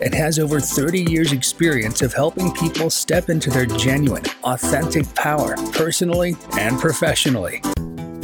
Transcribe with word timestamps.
and 0.00 0.14
has 0.14 0.38
over 0.38 0.60
30 0.60 1.10
years' 1.10 1.32
experience 1.32 2.02
of 2.02 2.12
helping 2.12 2.52
people 2.52 2.90
step 2.90 3.28
into 3.28 3.50
their 3.50 3.66
genuine, 3.66 4.24
authentic 4.44 5.12
power, 5.14 5.56
personally 5.72 6.36
and 6.58 6.78
professionally. 6.78 7.60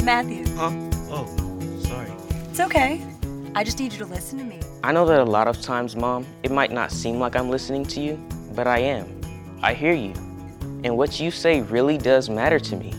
Matthew. 0.03 0.45
Huh? 0.55 0.71
Oh, 1.09 1.59
sorry. 1.83 2.11
It's 2.49 2.59
okay. 2.59 3.05
I 3.55 3.63
just 3.63 3.79
need 3.79 3.93
you 3.93 3.99
to 3.99 4.05
listen 4.05 4.37
to 4.39 4.45
me. 4.45 4.59
I 4.83 4.91
know 4.91 5.05
that 5.05 5.19
a 5.19 5.25
lot 5.25 5.47
of 5.47 5.61
times, 5.61 5.95
Mom, 5.95 6.25
it 6.43 6.51
might 6.51 6.71
not 6.71 6.91
seem 6.91 7.19
like 7.19 7.35
I'm 7.35 7.49
listening 7.49 7.85
to 7.85 7.99
you, 7.99 8.15
but 8.53 8.67
I 8.67 8.79
am. 8.79 9.21
I 9.61 9.73
hear 9.73 9.93
you. 9.93 10.13
And 10.83 10.95
what 10.97 11.19
you 11.19 11.31
say 11.31 11.61
really 11.61 11.97
does 11.97 12.29
matter 12.29 12.59
to 12.59 12.75
me. 12.75 12.93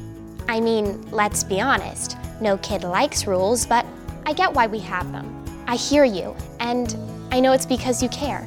I 0.48 0.60
mean, 0.60 1.08
let's 1.10 1.44
be 1.44 1.60
honest. 1.60 2.16
No 2.40 2.58
kid 2.58 2.82
likes 2.82 3.26
rules, 3.26 3.66
but 3.66 3.86
I 4.24 4.32
get 4.32 4.52
why 4.52 4.66
we 4.66 4.78
have 4.80 5.12
them. 5.12 5.44
I 5.68 5.76
hear 5.76 6.04
you, 6.04 6.34
and 6.58 6.96
I 7.30 7.38
know 7.38 7.52
it's 7.52 7.66
because 7.66 8.02
you 8.02 8.08
care. 8.08 8.46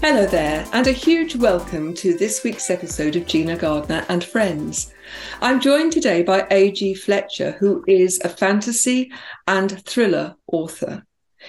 Hello 0.00 0.26
there, 0.26 0.64
and 0.72 0.86
a 0.86 0.92
huge 0.92 1.34
welcome 1.34 1.92
to 1.94 2.16
this 2.16 2.44
week's 2.44 2.70
episode 2.70 3.16
of 3.16 3.26
Gina 3.26 3.56
Gardiner 3.56 4.06
and 4.08 4.22
Friends. 4.22 4.94
I'm 5.42 5.60
joined 5.60 5.92
today 5.92 6.22
by 6.22 6.46
A.G. 6.52 6.94
Flitcher, 6.94 7.56
who 7.58 7.84
is 7.88 8.20
a 8.22 8.28
fantasy 8.28 9.10
and 9.48 9.84
thriller 9.84 10.36
author. 10.52 11.04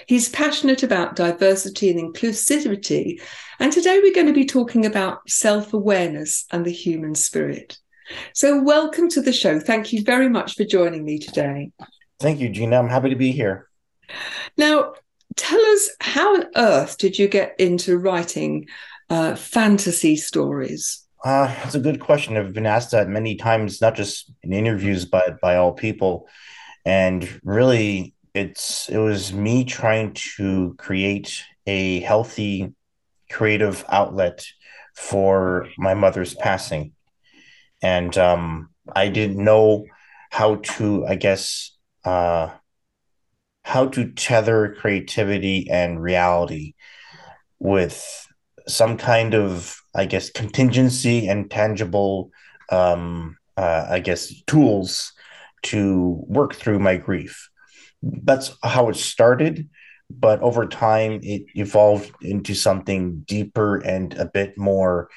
He's 0.08 0.30
passionate 0.30 0.84
about 0.84 1.16
diversity 1.16 1.90
and 1.90 2.00
inclusivity, 2.00 3.22
and 3.60 3.72
today 3.72 4.00
we're 4.02 4.14
going 4.14 4.28
to 4.28 4.34
be 4.34 4.46
talking 4.46 4.86
about 4.86 5.30
self 5.30 5.74
awareness 5.74 6.46
and 6.52 6.66
the 6.66 6.72
human 6.72 7.16
spirit. 7.16 7.78
So, 8.34 8.62
welcome 8.62 9.10
to 9.10 9.22
the 9.22 9.34
show. 9.34 9.60
Thank 9.60 9.94
you 9.94 10.04
very 10.04 10.30
much 10.30 10.56
for 10.56 10.64
joining 10.64 11.04
me 11.04 11.20
today. 11.20 11.72
Thank 12.20 12.40
you, 12.40 12.50
Gina. 12.50 12.78
I'm 12.78 12.90
happy 12.90 13.10
to 13.10 13.16
be 13.16 13.32
here. 13.32 13.70
Now, 14.58 14.94
tell 15.36 15.60
us 15.60 15.90
how 16.00 16.36
on 16.36 16.46
earth 16.56 16.98
did 16.98 17.18
you 17.18 17.28
get 17.28 17.56
into 17.59 17.98
writing 17.98 18.68
uh, 19.09 19.36
fantasy 19.36 20.16
stories? 20.16 21.06
Uh, 21.24 21.48
that's 21.48 21.75
a 21.75 21.80
good 21.80 22.00
question. 22.00 22.38
I've 22.38 22.53
been 22.53 22.68
asked 22.68 22.92
that 22.92 23.09
many 23.09 23.36
times, 23.36 23.81
not 23.81 23.96
just 23.96 24.31
in 24.44 24.53
interviews, 24.53 25.06
but 25.06 25.42
by 25.42 25.56
all 25.56 25.74
people. 25.74 26.28
And 26.86 27.28
really, 27.44 28.14
it's 28.35 28.90
it 28.90 28.97
was 28.97 29.34
me 29.34 29.63
trying 29.63 30.13
to 30.35 30.75
create 30.78 31.44
a 31.66 32.01
healthy, 32.01 32.73
creative 33.31 33.85
outlet 33.90 34.46
for 34.96 35.68
my 35.78 35.94
mother's 35.94 36.35
passing, 36.35 36.94
and 37.81 38.18
um, 38.18 38.69
I 38.94 39.07
didn't 39.07 39.44
know 39.44 39.85
how 40.29 40.56
to, 40.56 41.06
I 41.07 41.16
guess, 41.16 41.72
uh, 42.03 42.50
how 43.63 43.88
to 43.88 44.12
tether 44.12 44.75
creativity 44.79 45.68
and 45.69 46.01
reality 46.01 46.75
with 47.57 48.28
some 48.68 48.97
kind 48.97 49.34
of 49.34 49.79
i 49.95 50.06
guess 50.06 50.29
contingency 50.29 51.28
and 51.28 51.50
tangible 51.51 52.31
um 52.72 53.38
uh, 53.57 53.85
i 53.90 54.00
guess 54.00 54.34
tools 54.47 55.13
to 55.62 56.24
work 56.28 56.53
through 56.53 56.79
my 56.79 56.97
grief 56.97 57.50
that's 58.24 58.56
how 58.64 58.90
it 58.90 58.96
started 58.96 59.70
but 60.10 60.40
over 60.42 60.68
time 60.68 61.20
it 61.24 61.44
evolved 61.56 62.12
into 62.22 62.54
something 62.54 63.22
deeper 63.28 63.78
and 63.78 64.14
a 64.16 64.26
bit 64.26 64.58
more 64.58 65.10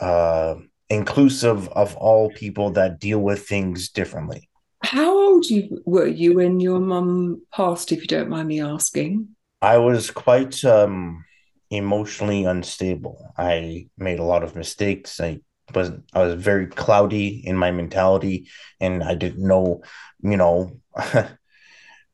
uh, 0.00 0.56
inclusive 0.90 1.68
of 1.68 1.96
all 1.96 2.30
people 2.30 2.70
that 2.70 2.98
deal 2.98 3.20
with 3.20 3.46
things 3.46 3.88
differently 3.88 4.48
How 4.82 5.16
old 5.16 5.46
you, 5.46 5.80
were 5.86 6.06
you 6.06 6.34
when 6.34 6.60
your 6.60 6.80
mum 6.80 7.42
passed, 7.54 7.92
if 7.92 8.00
you 8.00 8.08
don't 8.08 8.28
mind 8.28 8.48
me 8.48 8.60
asking? 8.60 9.28
I 9.60 9.78
was 9.78 10.10
quite 10.10 10.64
um, 10.64 11.24
emotionally 11.70 12.44
unstable. 12.44 13.32
I 13.38 13.88
made 13.96 14.18
a 14.18 14.24
lot 14.24 14.42
of 14.42 14.56
mistakes. 14.56 15.20
I 15.20 15.40
was 15.74 15.92
I 16.12 16.24
was 16.24 16.34
very 16.34 16.66
cloudy 16.66 17.28
in 17.46 17.56
my 17.56 17.70
mentality, 17.70 18.48
and 18.80 19.02
I 19.02 19.14
didn't 19.14 19.46
know, 19.46 19.82
you 20.20 20.36
know, 20.36 20.80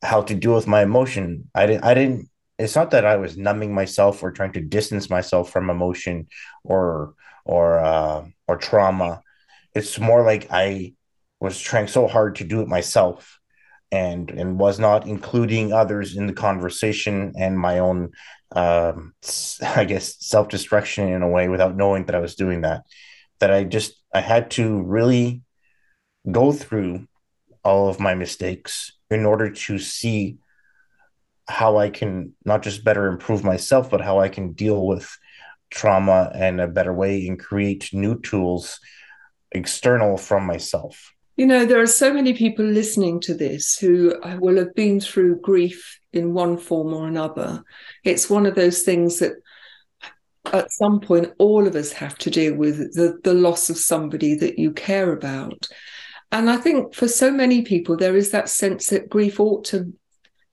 how 0.03 0.22
to 0.22 0.34
deal 0.34 0.54
with 0.54 0.66
my 0.66 0.82
emotion. 0.82 1.50
I 1.54 1.66
didn't. 1.66 1.84
I 1.84 1.94
didn't. 1.94 2.28
It's 2.59 2.76
not 2.76 2.91
that 2.91 3.06
I 3.06 3.16
was 3.16 3.36
numbing 3.36 3.75
myself 3.75 4.22
or 4.22 4.32
trying 4.32 4.53
to 4.53 4.60
distance 4.60 5.10
myself 5.10 5.50
from 5.50 5.70
emotion 5.70 6.28
or 6.64 7.14
or 7.44 7.78
uh, 7.78 8.26
or 8.47 8.56
trauma. 8.56 9.22
It's 9.75 9.98
more 9.98 10.22
like 10.22 10.48
I 10.50 10.94
was 11.41 11.59
trying 11.60 11.88
so 11.88 12.06
hard 12.06 12.36
to 12.36 12.44
do 12.44 12.60
it 12.60 12.69
myself 12.69 13.38
and 13.91 14.31
and 14.31 14.59
was 14.59 14.78
not 14.78 15.06
including 15.06 15.72
others 15.72 16.16
in 16.16 16.26
the 16.26 16.32
conversation 16.32 17.32
and 17.38 17.59
my 17.59 17.78
own 17.78 18.10
um 18.53 19.15
i 19.76 19.84
guess 19.84 20.16
self-destruction 20.20 21.09
in 21.09 21.22
a 21.22 21.28
way 21.28 21.48
without 21.48 21.76
knowing 21.76 22.04
that 22.04 22.15
i 22.15 22.20
was 22.20 22.34
doing 22.34 22.62
that 22.62 22.82
that 23.41 23.53
i 23.53 23.65
just 23.65 23.94
i 24.15 24.20
had 24.20 24.50
to 24.50 24.82
really 24.82 25.42
go 26.30 26.53
through 26.53 27.06
all 27.65 27.88
of 27.88 28.00
my 28.00 28.15
mistakes 28.15 28.92
in 29.10 29.24
order 29.24 29.50
to 29.50 29.78
see 29.78 30.38
how 31.48 31.78
i 31.78 31.88
can 31.91 32.32
not 32.44 32.62
just 32.62 32.84
better 32.84 33.06
improve 33.06 33.44
myself 33.44 33.91
but 33.91 34.00
how 34.00 34.19
i 34.20 34.28
can 34.28 34.52
deal 34.52 34.86
with 34.86 35.16
trauma 35.70 36.30
in 36.34 36.60
a 36.60 36.69
better 36.69 36.92
way 36.92 37.26
and 37.26 37.38
create 37.38 37.91
new 37.92 38.20
tools 38.20 38.80
external 39.52 40.16
from 40.16 40.47
myself 40.47 41.12
You 41.38 41.47
know, 41.47 41.64
there 41.64 41.80
are 41.80 41.86
so 41.86 42.12
many 42.12 42.32
people 42.34 42.64
listening 42.64 43.20
to 43.20 43.34
this 43.34 43.78
who 43.78 44.12
uh, 44.24 44.36
will 44.41 44.56
have 44.56 44.74
been 44.74 44.98
through 45.00 45.41
grief 45.41 46.00
in 46.12 46.34
one 46.34 46.58
form 46.58 46.92
or 46.92 47.06
another. 47.06 47.62
It's 48.02 48.28
one 48.28 48.44
of 48.44 48.56
those 48.56 48.82
things 48.82 49.20
that 49.20 49.34
at 50.52 50.72
some 50.72 50.98
point 50.98 51.32
all 51.38 51.66
of 51.66 51.76
us 51.76 51.92
have 51.92 52.18
to 52.18 52.30
deal 52.30 52.54
with 52.54 52.78
the, 52.94 53.20
the 53.22 53.34
loss 53.34 53.70
of 53.70 53.78
somebody 53.78 54.34
that 54.34 54.58
you 54.58 54.72
care 54.72 55.12
about. 55.12 55.68
And 56.31 56.50
I 56.50 56.56
think 56.56 56.94
for 56.94 57.09
so 57.09 57.31
many 57.31 57.62
people, 57.62 57.97
there 57.97 58.16
is 58.16 58.31
that 58.31 58.49
sense 58.49 58.89
that 58.89 59.09
grief 59.09 59.41
ought 59.41 59.65
to 59.66 59.92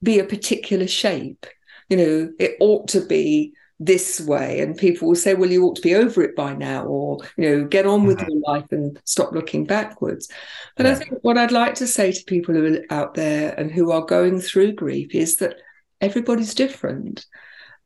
be 0.01 0.19
a 0.19 0.24
particular 0.24 0.88
shape. 0.88 1.45
You 1.89 1.98
know, 1.98 2.33
it 2.39 2.56
ought 2.60 2.88
to 2.89 3.06
be 3.06 3.54
this 3.80 4.22
way. 4.22 4.62
And 4.62 4.77
people 4.77 5.10
will 5.10 5.16
say, 5.16 5.33
well, 5.33 5.51
you 5.51 5.66
ought 5.66 5.75
to 5.75 5.81
be 5.81 5.95
over 5.95 6.22
it 6.22 6.36
by 6.36 6.56
now, 6.56 6.86
or, 6.86 7.19
you 7.36 7.50
know, 7.50 7.66
get 7.66 7.86
on 7.86 8.06
with 8.06 8.19
Mhm. 8.19 8.30
your 8.30 8.39
life 8.39 8.72
and 8.72 9.00
stop 9.04 9.33
looking 9.33 9.66
backwards. 9.66 10.30
But 10.77 10.86
I 10.86 10.95
think 10.95 11.12
what 11.24 11.38
I'd 11.38 11.51
like 11.51 11.75
to 11.75 11.88
say 11.88 12.12
to 12.12 12.24
people 12.24 12.56
who 12.56 12.75
are 12.75 12.86
out 12.89 13.16
there 13.16 13.54
and 13.57 13.69
who 13.69 13.92
are 13.92 14.06
going 14.06 14.39
through 14.39 14.74
grief 14.74 15.13
is 15.13 15.36
that 15.38 15.57
everybody's 16.00 16.54
different 16.54 17.25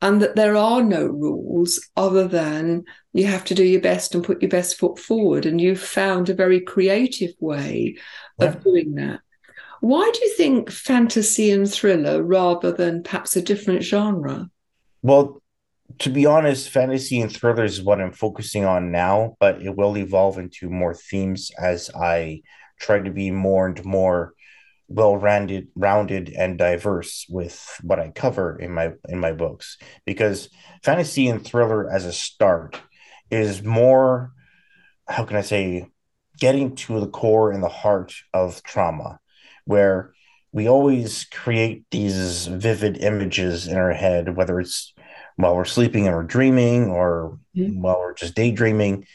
and 0.02 0.22
that 0.22 0.36
there 0.36 0.56
are 0.56 0.82
no 0.82 1.06
rules 1.06 1.90
other 1.98 2.28
than 2.28 2.86
you 3.14 3.26
have 3.28 3.44
to 3.46 3.56
do 3.56 3.64
your 3.64 3.82
best 3.82 4.16
and 4.16 4.24
put 4.24 4.42
your 4.42 4.50
best 4.50 4.78
foot 4.78 4.98
forward. 4.98 5.46
And 5.46 5.60
you've 5.60 5.82
found 5.82 6.30
a 6.30 6.34
very 6.34 6.62
creative 6.62 7.32
way 7.40 7.98
of 8.40 8.64
doing 8.64 8.96
that. 8.96 9.20
Why 9.82 10.10
do 10.14 10.20
you 10.26 10.34
think 10.36 10.72
fantasy 10.72 11.52
and 11.52 11.70
thriller 11.70 12.24
rather 12.24 12.72
than 12.72 13.04
perhaps 13.04 13.36
a 13.36 13.42
different 13.42 13.84
genre? 13.84 14.50
Well, 15.02 15.42
to 16.00 16.10
be 16.10 16.26
honest, 16.26 16.70
fantasy 16.70 17.20
and 17.20 17.32
thriller 17.32 17.64
is 17.64 17.82
what 17.82 18.00
I'm 18.00 18.12
focusing 18.12 18.66
on 18.66 18.92
now, 18.92 19.36
but 19.40 19.62
it 19.62 19.76
will 19.76 19.98
evolve 19.98 20.38
into 20.38 20.70
more 20.70 20.94
themes 20.94 21.52
as 21.58 21.90
I 21.96 22.42
try 22.80 23.00
to 23.00 23.12
be 23.12 23.32
more 23.32 23.68
and 23.68 23.84
more 23.84 24.34
well 24.90 25.16
rounded 25.16 25.68
rounded 25.76 26.30
and 26.30 26.58
diverse 26.58 27.26
with 27.30 27.80
what 27.82 28.00
I 28.00 28.10
cover 28.10 28.58
in 28.58 28.72
my 28.74 28.94
in 29.08 29.20
my 29.20 29.32
books 29.32 29.78
because 30.06 30.50
fantasy 30.84 31.28
and 31.28 31.46
thriller 31.46 31.90
as 31.90 32.06
a 32.06 32.12
start 32.12 32.82
is 33.30 33.64
more 33.64 34.32
how 35.08 35.26
can 35.26 35.38
I 35.38 35.42
say 35.42 35.88
getting 36.40 36.76
to 36.76 37.00
the 37.00 37.08
core 37.08 37.52
and 37.52 37.62
the 37.62 37.70
heart 37.70 38.16
of 38.34 38.64
trauma 38.64 39.20
where 39.66 40.14
we 40.52 40.68
always 40.68 41.26
create 41.26 41.86
these 41.92 42.48
vivid 42.48 42.98
images 42.98 43.68
in 43.68 43.78
our 43.78 43.94
head 43.94 44.36
whether 44.36 44.60
it's 44.60 44.94
while 45.36 45.56
we're 45.56 45.66
sleeping 45.66 46.08
and 46.08 46.16
we're 46.16 46.24
dreaming 46.24 46.90
or 46.90 47.38
mm-hmm. 47.56 47.80
while 47.80 48.00
we're 48.00 48.16
just 48.16 48.36
daydreaming 48.36 49.06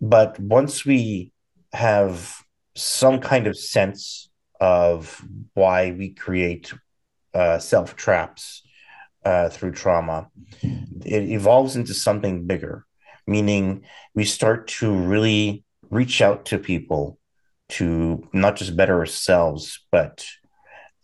but 0.00 0.40
once 0.40 0.86
we 0.86 1.30
have 1.74 2.42
some 2.74 3.20
kind 3.20 3.46
of 3.46 3.58
sense 3.58 4.27
of 4.60 5.24
why 5.54 5.92
we 5.92 6.10
create 6.10 6.72
uh, 7.34 7.58
self 7.58 7.96
traps 7.96 8.62
uh, 9.24 9.48
through 9.48 9.72
trauma. 9.72 10.28
It 10.62 11.24
evolves 11.30 11.76
into 11.76 11.94
something 11.94 12.46
bigger, 12.46 12.86
meaning 13.26 13.84
we 14.14 14.24
start 14.24 14.68
to 14.78 14.92
really 14.92 15.64
reach 15.90 16.20
out 16.20 16.46
to 16.46 16.58
people 16.58 17.18
to 17.70 18.26
not 18.32 18.56
just 18.56 18.76
better 18.76 18.98
ourselves, 18.98 19.84
but 19.90 20.26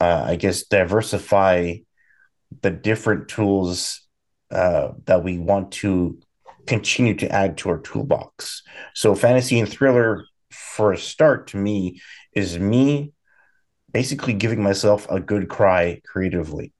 uh, 0.00 0.24
I 0.26 0.36
guess 0.36 0.64
diversify 0.64 1.76
the 2.62 2.70
different 2.70 3.28
tools 3.28 4.00
uh, 4.50 4.92
that 5.06 5.24
we 5.24 5.38
want 5.38 5.72
to 5.72 6.18
continue 6.66 7.14
to 7.14 7.30
add 7.30 7.58
to 7.58 7.70
our 7.70 7.78
toolbox. 7.78 8.62
So, 8.94 9.14
fantasy 9.14 9.60
and 9.60 9.68
thriller, 9.68 10.24
for 10.50 10.92
a 10.92 10.98
start, 10.98 11.48
to 11.48 11.56
me, 11.56 12.00
is 12.32 12.58
me 12.58 13.13
basically 13.94 14.34
giving 14.34 14.60
myself 14.62 15.06
a 15.08 15.20
good 15.20 15.48
cry 15.48 16.02
creatively. 16.04 16.72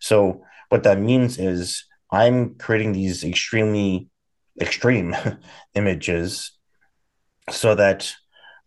So 0.00 0.44
what 0.68 0.82
that 0.84 1.00
means 1.00 1.38
is 1.38 1.84
I'm 2.12 2.54
creating 2.56 2.92
these 2.92 3.24
extremely 3.24 4.08
extreme 4.60 5.16
images 5.74 6.52
so 7.50 7.74
that 7.74 8.12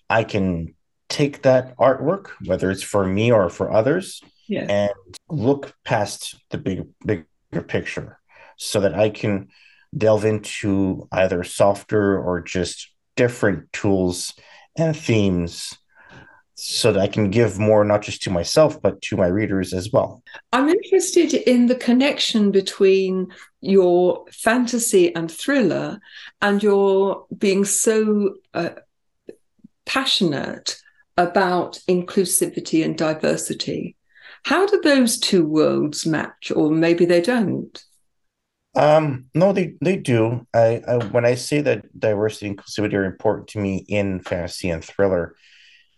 I 0.09 0.24
can 0.24 0.74
take 1.09 1.44
that 1.44 1.77
artwork, 1.77 2.30
whether 2.45 2.71
it's 2.71 2.83
for 2.83 3.06
me 3.06 3.31
or 3.31 3.50
for 3.50 3.71
others, 3.71 4.21
yeah. 4.48 4.65
and 4.68 5.15
look 5.30 5.74
past 5.86 6.36
the 6.50 6.57
big 6.57 6.88
bigger 7.06 7.63
picture 7.68 8.19
so 8.57 8.80
that 8.80 8.95
I 8.95 9.09
can 9.09 9.50
delve 9.95 10.25
into 10.25 11.07
either 11.12 11.44
softer 11.44 12.18
or 12.19 12.42
just 12.42 12.89
different 13.15 13.71
tools 13.74 14.33
and 14.75 14.95
themes 14.98 15.77
so 16.63 16.92
that 16.92 17.02
I 17.02 17.08
can 17.08 17.31
give 17.31 17.58
more 17.58 17.84
not 17.84 18.04
just 18.04 18.22
to 18.24 18.30
myself 18.30 18.80
but 18.81 19.02
to 19.04 19.18
my 19.18 19.25
readers 19.25 19.74
as 19.74 19.92
well. 19.92 20.22
I'm 20.54 20.69
interested 20.69 21.34
in 21.34 21.66
the 21.66 21.75
connection 21.75 22.52
between 22.52 23.34
your 23.62 24.25
fantasy 24.31 25.13
and 25.16 25.31
thriller 25.31 26.00
and 26.42 26.62
your 26.62 27.25
being 27.36 27.66
so 27.66 28.36
uh, 28.54 28.69
passionate 29.86 30.80
about 31.18 31.80
inclusivity 31.88 32.86
and 32.86 32.96
diversity. 32.96 33.96
How 34.46 34.68
do 34.68 34.80
those 34.84 35.19
two 35.19 35.46
worlds 35.46 36.06
match, 36.06 36.52
or 36.56 36.69
maybe 36.72 37.06
they 37.06 37.22
don't? 37.22 37.84
Um, 38.75 39.25
no, 39.34 39.52
they 39.52 39.74
they 39.81 39.98
do. 39.98 40.48
I, 40.54 40.81
I 40.88 40.98
when 41.08 41.25
I 41.25 41.36
say 41.36 41.62
that 41.62 42.00
diversity 42.00 42.48
and 42.48 42.58
inclusivity 42.58 42.94
are 42.94 43.06
important 43.06 43.50
to 43.50 43.60
me 43.60 43.86
in 43.88 44.19
fantasy 44.22 44.69
and 44.69 44.84
thriller, 44.84 45.36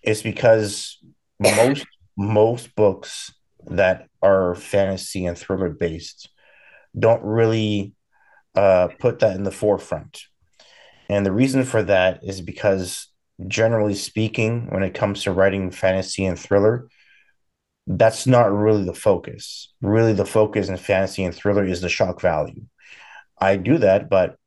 is 0.04 0.22
because 0.22 1.00
most 1.40 1.86
most 2.16 2.76
books 2.76 3.34
that 3.66 4.08
are 4.22 4.56
fantasy 4.56 5.26
and 5.26 5.38
thriller 5.38 5.70
based 5.70 6.30
don't 6.98 7.24
really 7.24 7.94
uh, 8.56 8.90
put 9.00 9.20
that 9.20 9.36
in 9.36 9.44
the 9.44 9.52
forefront. 9.52 10.22
And 11.10 11.26
the 11.26 11.32
reason 11.32 11.64
for 11.64 11.84
that 11.84 12.24
is 12.24 12.42
because, 12.42 13.08
generally 13.48 13.96
speaking, 13.96 14.68
when 14.70 14.84
it 14.84 14.94
comes 14.94 15.24
to 15.24 15.32
writing 15.32 15.72
fantasy 15.72 16.26
and 16.26 16.38
thriller, 16.38 16.88
that's 17.88 18.26
not 18.28 18.52
really 18.52 18.86
the 18.86 18.94
focus. 18.94 19.74
Really, 19.82 20.14
the 20.14 20.26
focus 20.26 20.70
in 20.70 20.78
fantasy 20.78 21.24
and 21.24 21.36
thriller 21.36 21.66
is 21.66 21.82
the 21.82 21.90
shock 21.90 22.22
value. 22.22 22.64
I 23.40 23.58
do 23.58 23.78
that, 23.80 24.10
but 24.10 24.38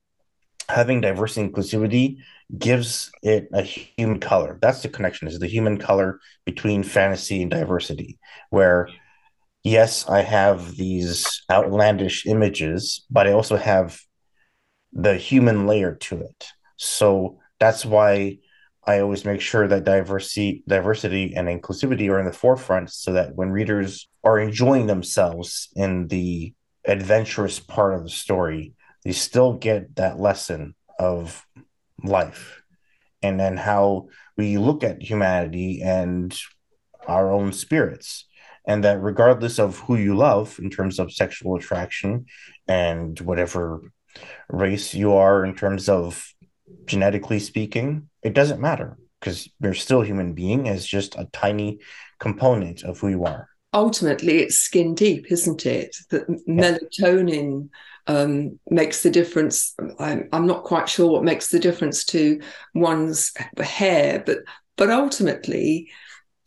having 0.68 1.00
diversity 1.00 1.42
and 1.42 1.52
inclusivity 1.52 2.18
gives 2.56 3.10
it 3.22 3.48
a 3.52 3.62
human 3.62 4.20
color. 4.20 4.58
That's 4.60 4.82
the 4.82 4.88
connection 4.88 5.28
is 5.28 5.38
the 5.38 5.48
human 5.48 5.78
color 5.78 6.20
between 6.44 6.82
fantasy 6.82 7.43
and 7.43 7.50
diversity, 7.50 8.19
where 8.50 8.88
yes, 9.64 10.08
I 10.08 10.22
have 10.22 10.76
these 10.76 11.43
outlandish 11.50 12.26
images, 12.26 13.04
but 13.10 13.26
I 13.26 13.32
also 13.32 13.56
have 13.56 14.00
the 14.93 15.16
human 15.16 15.66
layer 15.66 15.94
to 15.94 16.20
it. 16.20 16.46
So 16.76 17.38
that's 17.58 17.84
why 17.84 18.38
I 18.87 19.00
always 19.00 19.25
make 19.25 19.40
sure 19.40 19.66
that 19.66 19.84
diversity, 19.84 20.62
diversity 20.69 21.34
and 21.34 21.49
inclusivity 21.49 22.08
are 22.08 22.20
in 22.20 22.26
the 22.26 22.32
forefront 22.32 22.90
so 22.90 23.12
that 23.14 23.34
when 23.34 23.50
readers 23.50 24.08
are 24.22 24.38
enjoying 24.38 24.87
themselves 24.87 25.69
in 25.75 26.06
the 26.06 26.54
adventurous 26.84 27.58
part 27.58 27.94
of 27.94 28.04
the 28.04 28.10
story, 28.10 28.75
they 29.04 29.12
still 29.12 29.54
get 29.54 29.96
that 29.96 30.20
lesson 30.20 30.75
of 30.99 31.45
life. 32.06 32.62
And 33.22 33.38
then 33.40 33.56
how 33.56 34.08
we 34.36 34.58
look 34.58 34.84
at 34.84 35.02
humanity 35.02 35.82
and 35.82 36.36
our 37.06 37.32
own 37.32 37.52
spirits. 37.52 38.26
And 38.66 38.82
that 38.84 39.00
regardless 39.00 39.58
of 39.58 39.78
who 39.80 39.96
you 39.96 40.16
love 40.16 40.58
in 40.60 40.70
terms 40.70 40.98
of 40.98 41.12
sexual 41.12 41.56
attraction 41.56 42.26
and 42.66 43.18
whatever 43.20 43.80
race 44.48 44.94
you 44.94 45.12
are 45.12 45.44
in 45.44 45.54
terms 45.54 45.88
of 45.88 46.32
genetically 46.86 47.38
speaking 47.38 48.08
it 48.22 48.34
doesn't 48.34 48.60
matter 48.60 48.96
because 49.20 49.48
you're 49.60 49.74
still 49.74 50.02
a 50.02 50.06
human 50.06 50.32
being 50.32 50.68
as 50.68 50.86
just 50.86 51.14
a 51.16 51.28
tiny 51.32 51.78
component 52.18 52.82
of 52.82 52.98
who 52.98 53.08
you 53.08 53.24
are. 53.24 53.48
Ultimately 53.72 54.38
it's 54.38 54.56
skin 54.56 54.94
deep 54.94 55.30
isn't 55.30 55.66
it? 55.66 55.96
That 56.10 56.26
melatonin 56.48 57.68
um, 58.06 58.58
makes 58.70 59.02
the 59.02 59.10
difference. 59.10 59.74
I'm, 59.98 60.28
I'm 60.32 60.46
not 60.46 60.64
quite 60.64 60.88
sure 60.88 61.10
what 61.10 61.24
makes 61.24 61.48
the 61.48 61.58
difference 61.58 62.04
to 62.06 62.40
one's 62.74 63.32
hair, 63.58 64.22
but 64.24 64.38
but 64.76 64.90
ultimately, 64.90 65.90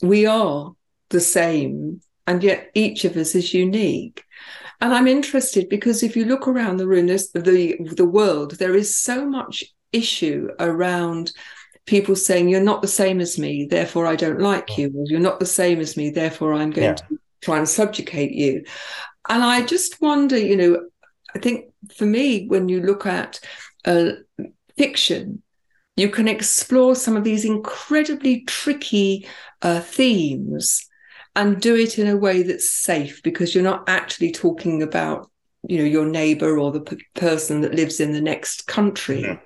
we 0.01 0.25
are 0.25 0.73
the 1.09 1.19
same, 1.19 2.01
and 2.27 2.43
yet 2.43 2.69
each 2.73 3.05
of 3.05 3.17
us 3.17 3.35
is 3.35 3.53
unique. 3.53 4.23
And 4.81 4.93
I'm 4.93 5.07
interested 5.07 5.67
because 5.67 6.03
if 6.03 6.15
you 6.15 6.25
look 6.25 6.47
around 6.47 6.77
the 6.77 6.87
room, 6.87 7.07
the 7.07 7.77
the 7.95 8.05
world, 8.05 8.51
there 8.57 8.75
is 8.75 8.97
so 8.97 9.25
much 9.25 9.63
issue 9.91 10.49
around 10.59 11.31
people 11.85 12.15
saying 12.15 12.47
you're 12.47 12.61
not 12.61 12.81
the 12.81 12.87
same 12.87 13.19
as 13.19 13.37
me, 13.39 13.65
therefore 13.65 14.05
I 14.05 14.15
don't 14.15 14.39
like 14.39 14.77
you, 14.77 14.91
or 14.95 15.05
you're 15.07 15.19
not 15.19 15.39
the 15.39 15.45
same 15.45 15.79
as 15.79 15.97
me, 15.97 16.11
therefore 16.11 16.53
I'm 16.53 16.69
going 16.69 16.89
yeah. 16.89 16.93
to 16.93 17.19
try 17.41 17.57
and 17.57 17.67
subjugate 17.67 18.31
you. 18.31 18.63
And 19.27 19.43
I 19.43 19.65
just 19.65 19.99
wonder, 19.99 20.37
you 20.37 20.55
know, 20.55 20.87
I 21.35 21.39
think 21.39 21.71
for 21.95 22.05
me, 22.05 22.47
when 22.47 22.69
you 22.69 22.81
look 22.81 23.05
at 23.05 23.39
uh, 23.85 24.11
fiction, 24.77 25.43
you 25.95 26.09
can 26.09 26.27
explore 26.27 26.95
some 26.95 27.17
of 27.17 27.23
these 27.23 27.45
incredibly 27.45 28.41
tricky 28.45 29.27
uh, 29.61 29.81
themes 29.81 30.87
and 31.35 31.61
do 31.61 31.75
it 31.75 31.99
in 31.99 32.07
a 32.07 32.17
way 32.17 32.43
that's 32.43 32.69
safe 32.69 33.21
because 33.23 33.53
you're 33.53 33.63
not 33.63 33.87
actually 33.87 34.31
talking 34.31 34.81
about 34.81 35.29
you 35.67 35.77
know 35.77 35.83
your 35.83 36.05
neighbor 36.05 36.57
or 36.57 36.71
the 36.71 36.81
p- 36.81 37.03
person 37.15 37.61
that 37.61 37.75
lives 37.75 37.99
in 37.99 38.13
the 38.13 38.21
next 38.21 38.65
country 38.65 39.23
mm-hmm. 39.23 39.45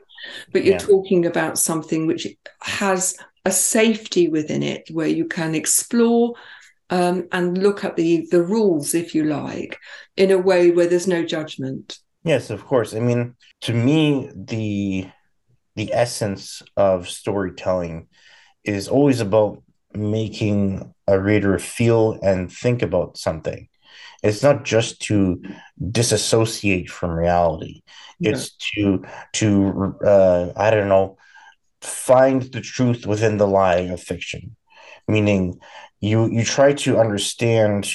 but 0.52 0.64
you're 0.64 0.74
yeah. 0.74 0.80
talking 0.80 1.26
about 1.26 1.58
something 1.58 2.06
which 2.06 2.28
has 2.62 3.18
a 3.46 3.52
safety 3.52 4.28
within 4.28 4.64
it 4.64 4.88
where 4.92 5.08
you 5.08 5.26
can 5.26 5.56
explore 5.56 6.36
um, 6.90 7.28
and 7.32 7.58
look 7.58 7.84
at 7.84 7.96
the 7.96 8.28
the 8.32 8.42
rules, 8.42 8.94
if 8.94 9.16
you 9.16 9.26
like, 9.26 9.78
in 10.18 10.32
a 10.32 10.38
way 10.38 10.72
where 10.72 10.88
there's 10.88 11.08
no 11.08 11.24
judgment. 11.24 12.00
Yes, 12.24 12.50
of 12.50 12.66
course. 12.66 12.94
I 12.94 13.00
mean, 13.00 13.36
to 13.62 13.74
me, 13.74 14.30
the 14.36 15.08
the 15.76 15.94
essence 15.94 16.62
of 16.78 17.10
storytelling 17.10 18.08
is 18.64 18.88
always 18.88 19.20
about 19.20 19.62
making 19.94 20.94
a 21.08 21.20
reader 21.20 21.58
feel 21.60 22.20
and 22.22 22.52
think 22.52 22.82
about 22.82 23.18
something. 23.18 23.68
It's 24.24 24.42
not 24.42 24.64
just 24.64 25.02
to 25.04 25.42
disassociate 25.92 26.90
from 26.90 27.12
reality. 27.12 27.82
It's 28.22 28.56
to 28.76 29.04
to 29.34 29.96
uh, 30.06 30.54
I 30.56 30.72
don't 30.72 30.88
know 30.88 31.18
find 31.82 32.42
the 32.42 32.62
truth 32.62 33.06
within 33.06 33.38
the 33.38 33.48
lie 33.48 33.92
of 33.92 34.02
fiction, 34.02 34.56
meaning 35.10 35.60
you 36.04 36.30
you 36.30 36.44
try 36.44 36.74
to 36.74 37.00
understand 37.00 37.90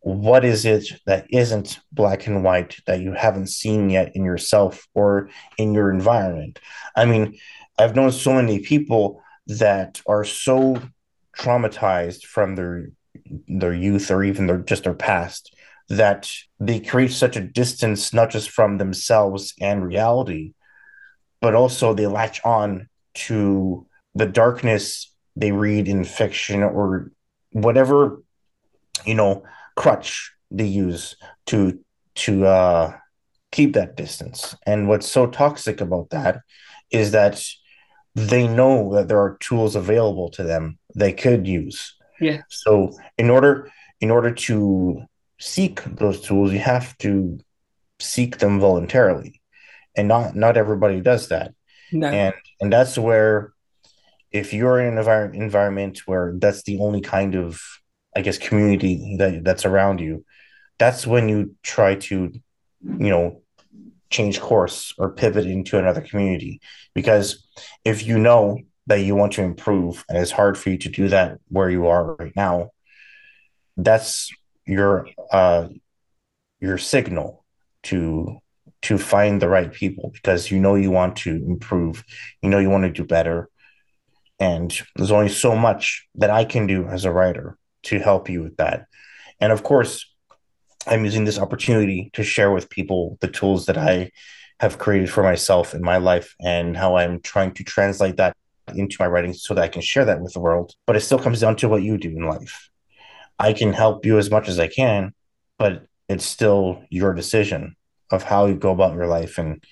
what 0.00 0.44
is 0.44 0.66
it 0.66 0.86
that 1.06 1.26
isn't 1.30 1.80
black 1.92 2.26
and 2.26 2.44
white 2.44 2.76
that 2.86 3.00
you 3.00 3.12
haven't 3.12 3.46
seen 3.46 3.88
yet 3.88 4.14
in 4.14 4.22
yourself 4.22 4.86
or 4.92 5.30
in 5.56 5.72
your 5.72 5.90
environment. 5.90 6.58
I 6.94 7.06
mean 7.06 7.38
i've 7.78 7.96
known 7.96 8.12
so 8.12 8.34
many 8.34 8.60
people 8.60 9.20
that 9.46 10.00
are 10.06 10.24
so 10.24 10.80
traumatized 11.36 12.22
from 12.24 12.54
their 12.54 12.90
their 13.48 13.74
youth 13.74 14.10
or 14.10 14.22
even 14.22 14.46
their 14.46 14.58
just 14.58 14.84
their 14.84 14.94
past 14.94 15.56
that 15.88 16.30
they 16.60 16.80
create 16.80 17.12
such 17.12 17.36
a 17.36 17.40
distance 17.40 18.12
not 18.12 18.30
just 18.30 18.50
from 18.50 18.78
themselves 18.78 19.54
and 19.60 19.84
reality 19.84 20.52
but 21.40 21.54
also 21.54 21.94
they 21.94 22.06
latch 22.06 22.40
on 22.44 22.88
to 23.14 23.86
the 24.14 24.26
darkness 24.26 25.12
they 25.34 25.50
read 25.50 25.88
in 25.88 26.04
fiction 26.04 26.62
or 26.62 27.10
whatever 27.54 28.20
you 29.06 29.14
know 29.14 29.42
crutch 29.76 30.32
they 30.50 30.66
use 30.66 31.16
to 31.46 31.78
to 32.14 32.44
uh 32.44 32.96
keep 33.54 33.72
that 33.74 33.96
distance. 33.96 34.56
And 34.66 34.88
what's 34.88 35.08
so 35.08 35.28
toxic 35.28 35.80
about 35.80 36.10
that 36.10 36.40
is 36.90 37.12
that 37.12 37.40
they 38.16 38.48
know 38.48 38.92
that 38.94 39.06
there 39.06 39.20
are 39.20 39.36
tools 39.38 39.76
available 39.76 40.28
to 40.30 40.42
them 40.42 40.76
they 40.96 41.12
could 41.12 41.46
use. 41.46 41.94
Yeah. 42.20 42.42
So 42.48 42.92
in 43.16 43.30
order 43.30 43.70
in 44.00 44.10
order 44.10 44.32
to 44.32 45.02
seek 45.38 45.82
those 45.84 46.20
tools 46.20 46.52
you 46.52 46.58
have 46.58 46.98
to 46.98 47.38
seek 48.00 48.38
them 48.38 48.58
voluntarily. 48.58 49.40
And 49.96 50.08
not 50.08 50.34
not 50.34 50.56
everybody 50.56 51.00
does 51.00 51.28
that. 51.28 51.54
No. 51.92 52.08
and 52.08 52.34
and 52.60 52.72
that's 52.72 52.98
where 52.98 53.53
if 54.34 54.52
you're 54.52 54.80
in 54.80 54.98
an 54.98 55.04
envir- 55.04 55.34
environment 55.34 56.00
where 56.06 56.34
that's 56.38 56.62
the 56.64 56.78
only 56.80 57.00
kind 57.00 57.34
of 57.34 57.60
i 58.16 58.20
guess 58.20 58.36
community 58.38 59.16
that 59.18 59.44
that's 59.44 59.64
around 59.64 60.00
you 60.00 60.24
that's 60.78 61.06
when 61.06 61.28
you 61.28 61.54
try 61.62 61.94
to 61.94 62.32
you 62.82 63.10
know 63.10 63.40
change 64.14 64.40
course 64.40 64.94
or 64.96 65.10
pivot 65.10 65.44
into 65.44 65.76
another 65.76 66.00
community. 66.00 66.60
Because 66.94 67.44
if 67.84 68.06
you 68.06 68.16
know 68.18 68.60
that 68.86 69.00
you 69.00 69.16
want 69.16 69.32
to 69.32 69.42
improve 69.42 70.04
and 70.08 70.18
it's 70.18 70.30
hard 70.30 70.56
for 70.56 70.70
you 70.70 70.78
to 70.78 70.88
do 70.88 71.08
that 71.08 71.38
where 71.48 71.70
you 71.70 71.86
are 71.86 72.14
right 72.14 72.36
now 72.36 72.70
that's 73.76 74.30
your 74.66 75.08
uh 75.32 75.66
your 76.60 76.78
signal 76.78 77.44
to 77.82 78.38
to 78.82 78.98
find 78.98 79.40
the 79.42 79.48
right 79.48 79.72
people 79.72 80.10
because 80.12 80.50
you 80.50 80.60
know 80.60 80.74
you 80.74 80.90
want 80.90 81.16
to 81.16 81.30
improve. 81.30 82.04
You 82.42 82.50
know 82.50 82.58
you 82.58 82.70
want 82.70 82.84
to 82.84 82.90
do 82.90 83.04
better 83.04 83.48
and 84.44 84.82
there's 84.96 85.16
only 85.18 85.28
so 85.44 85.56
much 85.56 86.06
that 86.14 86.30
i 86.30 86.44
can 86.44 86.66
do 86.66 86.86
as 86.86 87.04
a 87.04 87.12
writer 87.16 87.56
to 87.82 87.98
help 87.98 88.28
you 88.28 88.42
with 88.42 88.56
that. 88.56 88.86
And 89.40 89.50
of 89.52 89.62
course 89.62 89.92
i'm 90.86 91.04
using 91.04 91.24
this 91.24 91.38
opportunity 91.44 92.10
to 92.16 92.22
share 92.34 92.50
with 92.52 92.74
people 92.78 93.16
the 93.20 93.32
tools 93.38 93.66
that 93.66 93.78
i 93.78 94.10
have 94.60 94.78
created 94.84 95.10
for 95.10 95.22
myself 95.22 95.74
in 95.74 95.82
my 95.82 95.98
life 96.10 96.28
and 96.40 96.76
how 96.76 96.90
i'm 96.96 97.20
trying 97.20 97.52
to 97.54 97.64
translate 97.64 98.16
that 98.18 98.36
into 98.74 98.96
my 99.00 99.06
writing 99.06 99.34
so 99.34 99.54
that 99.54 99.64
i 99.64 99.68
can 99.74 99.82
share 99.82 100.06
that 100.06 100.20
with 100.20 100.32
the 100.34 100.40
world. 100.40 100.68
But 100.86 100.96
it 100.96 101.00
still 101.00 101.18
comes 101.18 101.40
down 101.40 101.56
to 101.56 101.68
what 101.68 101.82
you 101.82 101.98
do 101.98 102.10
in 102.10 102.26
life. 102.36 102.70
I 103.38 103.52
can 103.52 103.72
help 103.72 104.06
you 104.06 104.18
as 104.18 104.30
much 104.30 104.48
as 104.48 104.58
I 104.58 104.68
can, 104.68 105.12
but 105.58 105.86
it's 106.08 106.24
still 106.24 106.82
your 106.90 107.12
decision 107.14 107.76
of 108.10 108.22
how 108.22 108.46
you 108.46 108.54
go 108.54 108.70
about 108.70 108.94
your 108.94 109.06
life. 109.06 109.38
And 109.38 109.62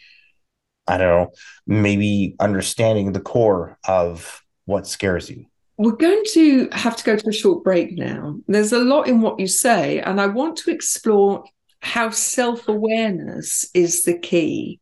I 0.87 0.99
don't 0.99 1.09
know, 1.09 1.33
maybe 1.67 2.35
understanding 2.41 3.13
the 3.13 3.21
core 3.21 3.79
of 3.87 4.42
what 4.67 4.87
scares 4.87 5.31
you. 5.31 5.47
We're 5.79 5.93
going 5.93 6.23
to 6.33 6.69
have 6.73 6.97
to 6.97 7.05
go 7.05 7.17
to 7.17 7.29
a 7.29 7.33
short 7.33 7.65
break 7.65 7.97
now. 7.97 8.37
There's 8.47 8.73
a 8.73 8.79
lot 8.79 9.09
in 9.09 9.21
what 9.21 9.41
you 9.41 9.47
say, 9.47 10.01
and 10.01 10.21
I 10.21 10.27
want 10.27 10.57
to 10.59 10.71
explore 10.71 11.45
how 11.81 12.11
self 12.11 12.69
awareness 12.69 13.69
is 13.75 14.05
the 14.05 14.17
key. 14.19 14.81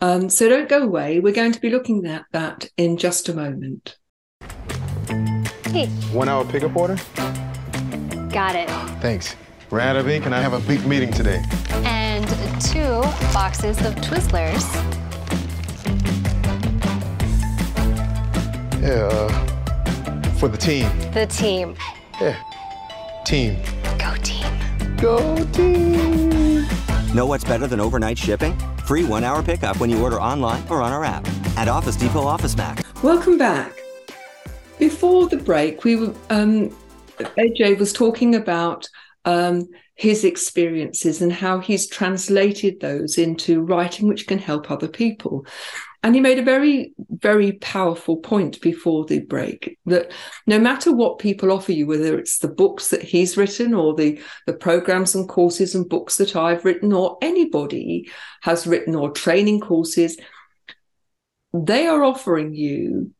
Um, 0.00 0.30
so 0.30 0.48
don't 0.48 0.68
go 0.68 0.82
away. 0.82 1.20
We're 1.20 1.34
going 1.34 1.52
to 1.52 1.60
be 1.60 1.68
looking 1.68 2.06
at 2.06 2.24
that 2.32 2.68
in 2.76 2.96
just 2.96 3.28
a 3.28 3.34
moment. 3.34 3.98
Hey. 5.66 5.86
One 6.12 6.28
hour 6.28 6.44
pickup 6.44 6.74
order? 6.74 6.96
Got 8.32 8.56
it. 8.56 8.68
Thanks. 9.00 9.36
We're 9.68 9.80
out 9.80 9.96
of 9.96 10.08
ink 10.08 10.26
and 10.26 10.34
I 10.34 10.40
have 10.40 10.52
a 10.52 10.60
big 10.60 10.84
meeting 10.86 11.12
today. 11.12 11.44
And 11.84 12.26
two 12.60 13.02
boxes 13.32 13.78
of 13.84 13.94
Twizzlers. 13.96 15.09
Yeah, 18.80 19.10
uh, 19.12 20.22
for 20.38 20.48
the 20.48 20.56
team. 20.56 20.88
The 21.12 21.26
team. 21.26 21.76
Yeah, 22.18 22.42
team. 23.26 23.58
Go 23.98 24.14
team. 24.22 24.96
Go 24.96 25.44
team. 25.52 26.64
Know 27.14 27.26
what's 27.26 27.44
better 27.44 27.66
than 27.66 27.78
overnight 27.78 28.16
shipping? 28.16 28.58
Free 28.86 29.04
one 29.04 29.22
hour 29.22 29.42
pickup 29.42 29.78
when 29.80 29.90
you 29.90 30.02
order 30.02 30.18
online 30.18 30.66
or 30.70 30.80
on 30.80 30.92
our 30.92 31.04
app 31.04 31.28
at 31.58 31.68
Office 31.68 31.94
Depot 31.94 32.22
Office 32.22 32.56
Max. 32.56 32.82
Welcome 33.02 33.36
back. 33.36 33.70
Before 34.78 35.28
the 35.28 35.36
break, 35.36 35.84
we 35.84 35.96
were 35.96 36.14
um, 36.30 36.70
AJ 37.18 37.78
was 37.78 37.92
talking 37.92 38.34
about 38.34 38.88
um, 39.26 39.68
his 39.94 40.24
experiences 40.24 41.20
and 41.20 41.34
how 41.34 41.58
he's 41.58 41.86
translated 41.86 42.80
those 42.80 43.18
into 43.18 43.60
writing, 43.60 44.08
which 44.08 44.26
can 44.26 44.38
help 44.38 44.70
other 44.70 44.88
people. 44.88 45.44
And 46.02 46.14
he 46.14 46.20
made 46.20 46.38
a 46.38 46.42
very, 46.42 46.94
very 47.10 47.52
powerful 47.52 48.16
point 48.16 48.60
before 48.62 49.04
the 49.04 49.20
break 49.20 49.78
that 49.84 50.10
no 50.46 50.58
matter 50.58 50.94
what 50.94 51.18
people 51.18 51.52
offer 51.52 51.72
you, 51.72 51.86
whether 51.86 52.18
it's 52.18 52.38
the 52.38 52.48
books 52.48 52.88
that 52.88 53.02
he's 53.02 53.36
written 53.36 53.74
or 53.74 53.94
the, 53.94 54.18
the 54.46 54.54
programs 54.54 55.14
and 55.14 55.28
courses 55.28 55.74
and 55.74 55.88
books 55.88 56.16
that 56.16 56.34
I've 56.36 56.64
written 56.64 56.94
or 56.94 57.18
anybody 57.20 58.10
has 58.42 58.66
written 58.66 58.94
or 58.94 59.10
training 59.10 59.60
courses, 59.60 60.16
they 61.52 61.86
are 61.86 62.02
offering 62.02 62.54
you 62.54 63.12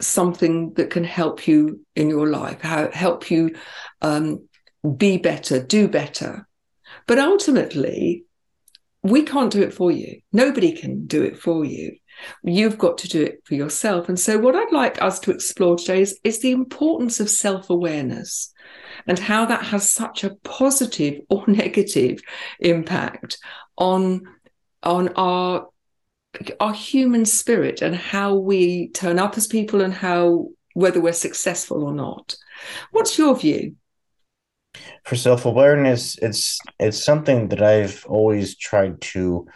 something 0.00 0.72
that 0.74 0.90
can 0.90 1.04
help 1.04 1.46
you 1.46 1.84
in 1.94 2.08
your 2.08 2.28
life, 2.28 2.60
help 2.62 3.30
you 3.30 3.56
um, 4.00 4.46
be 4.96 5.18
better, 5.18 5.62
do 5.62 5.88
better. 5.88 6.46
But 7.06 7.18
ultimately, 7.18 8.24
we 9.02 9.22
can't 9.22 9.52
do 9.52 9.62
it 9.62 9.72
for 9.72 9.90
you. 9.90 10.20
Nobody 10.32 10.72
can 10.72 11.06
do 11.06 11.22
it 11.22 11.38
for 11.38 11.64
you. 11.64 11.96
You've 12.42 12.78
got 12.78 12.98
to 12.98 13.08
do 13.08 13.22
it 13.22 13.42
for 13.44 13.54
yourself. 13.54 14.08
And 14.08 14.18
so, 14.18 14.38
what 14.38 14.56
I'd 14.56 14.72
like 14.72 15.00
us 15.02 15.18
to 15.20 15.30
explore 15.30 15.76
today 15.76 16.02
is, 16.02 16.18
is 16.24 16.40
the 16.40 16.52
importance 16.52 17.20
of 17.20 17.30
self 17.30 17.70
awareness 17.70 18.52
and 19.06 19.18
how 19.18 19.46
that 19.46 19.64
has 19.64 19.90
such 19.90 20.24
a 20.24 20.34
positive 20.44 21.20
or 21.30 21.44
negative 21.46 22.20
impact 22.60 23.38
on, 23.76 24.22
on 24.82 25.08
our 25.14 25.68
our 26.60 26.74
human 26.74 27.24
spirit 27.24 27.80
and 27.80 27.96
how 27.96 28.34
we 28.34 28.88
turn 28.88 29.18
up 29.18 29.38
as 29.38 29.46
people 29.46 29.80
and 29.80 29.94
how 29.94 30.48
whether 30.74 31.00
we're 31.00 31.12
successful 31.12 31.82
or 31.82 31.94
not. 31.94 32.36
What's 32.90 33.16
your 33.16 33.34
view? 33.34 33.76
For 35.04 35.16
self-awareness, 35.16 36.18
it's 36.18 36.58
it's 36.78 37.02
something 37.02 37.48
that 37.48 37.62
I've 37.62 38.04
always 38.06 38.56
tried 38.56 39.00
to 39.12 39.46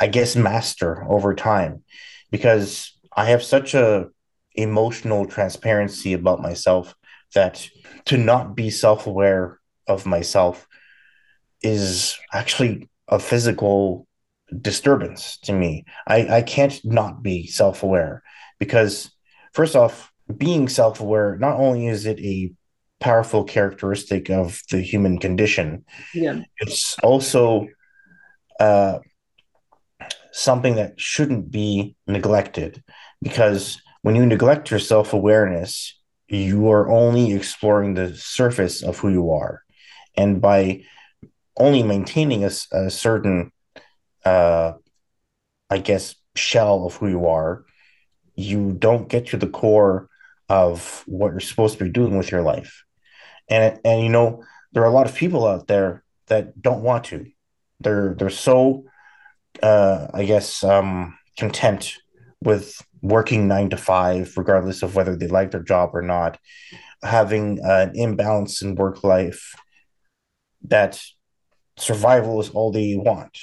I 0.00 0.06
guess 0.06 0.34
master 0.34 1.04
over 1.08 1.34
time 1.34 1.82
because 2.30 2.98
I 3.14 3.26
have 3.26 3.42
such 3.42 3.74
a 3.74 4.08
emotional 4.54 5.26
transparency 5.26 6.12
about 6.12 6.40
myself 6.40 6.94
that 7.34 7.68
to 8.06 8.16
not 8.16 8.56
be 8.56 8.70
self-aware 8.70 9.58
of 9.86 10.06
myself 10.06 10.66
is 11.62 12.18
actually 12.32 12.88
a 13.08 13.18
physical 13.18 14.06
disturbance 14.60 15.38
to 15.38 15.52
me. 15.52 15.84
I, 16.06 16.38
I 16.38 16.42
can't 16.42 16.80
not 16.84 17.22
be 17.22 17.46
self 17.46 17.82
aware 17.82 18.22
because, 18.58 19.10
first 19.52 19.76
off, 19.76 20.10
being 20.36 20.68
self 20.68 21.00
aware, 21.00 21.36
not 21.36 21.56
only 21.58 21.86
is 21.86 22.06
it 22.06 22.18
a 22.20 22.52
powerful 23.00 23.44
characteristic 23.44 24.30
of 24.30 24.62
the 24.70 24.80
human 24.80 25.18
condition, 25.18 25.84
yeah. 26.14 26.40
it's 26.58 26.98
also 27.00 27.68
uh, 28.58 28.98
something 30.32 30.76
that 30.76 31.00
shouldn't 31.00 31.50
be 31.50 31.96
neglected 32.06 32.82
because 33.22 33.80
when 34.02 34.16
you 34.16 34.24
neglect 34.24 34.70
your 34.70 34.80
self 34.80 35.12
awareness, 35.12 35.98
you 36.28 36.70
are 36.70 36.90
only 36.90 37.32
exploring 37.32 37.94
the 37.94 38.16
surface 38.16 38.82
of 38.82 38.98
who 38.98 39.10
you 39.10 39.30
are. 39.32 39.62
And 40.16 40.40
by 40.40 40.82
only 41.56 41.82
maintaining 41.82 42.44
a, 42.44 42.50
a 42.72 42.90
certain 42.90 43.52
uh, 44.24 44.72
I 45.70 45.78
guess, 45.78 46.16
shell 46.34 46.84
of 46.84 46.96
who 46.96 47.08
you 47.08 47.26
are, 47.26 47.64
you 48.34 48.72
don't 48.72 49.08
get 49.08 49.26
to 49.28 49.36
the 49.36 49.46
core 49.46 50.08
of 50.48 51.04
what 51.06 51.30
you're 51.30 51.40
supposed 51.40 51.78
to 51.78 51.84
be 51.84 51.90
doing 51.90 52.18
with 52.18 52.30
your 52.30 52.42
life. 52.42 52.84
And 53.48 53.80
and 53.84 54.02
you 54.02 54.08
know, 54.08 54.44
there 54.72 54.82
are 54.82 54.90
a 54.90 54.94
lot 54.94 55.08
of 55.08 55.14
people 55.14 55.46
out 55.46 55.68
there 55.68 56.04
that 56.26 56.60
don't 56.60 56.82
want 56.82 57.04
to. 57.04 57.26
They're 57.80 58.14
they're 58.14 58.30
so 58.30 58.84
uh, 59.62 60.08
I 60.12 60.24
guess 60.24 60.64
um, 60.64 61.18
content 61.38 61.94
with 62.42 62.84
working 63.02 63.48
nine 63.48 63.70
to 63.70 63.76
five, 63.76 64.32
regardless 64.36 64.82
of 64.82 64.94
whether 64.94 65.16
they 65.16 65.26
like 65.26 65.50
their 65.50 65.62
job 65.62 65.90
or 65.94 66.02
not, 66.02 66.38
having 67.02 67.58
an 67.62 67.92
imbalance 67.94 68.62
in 68.62 68.74
work 68.74 69.02
life 69.04 69.54
that 70.62 71.00
survival 71.76 72.40
is 72.40 72.50
all 72.50 72.70
they 72.70 72.94
want 72.96 73.38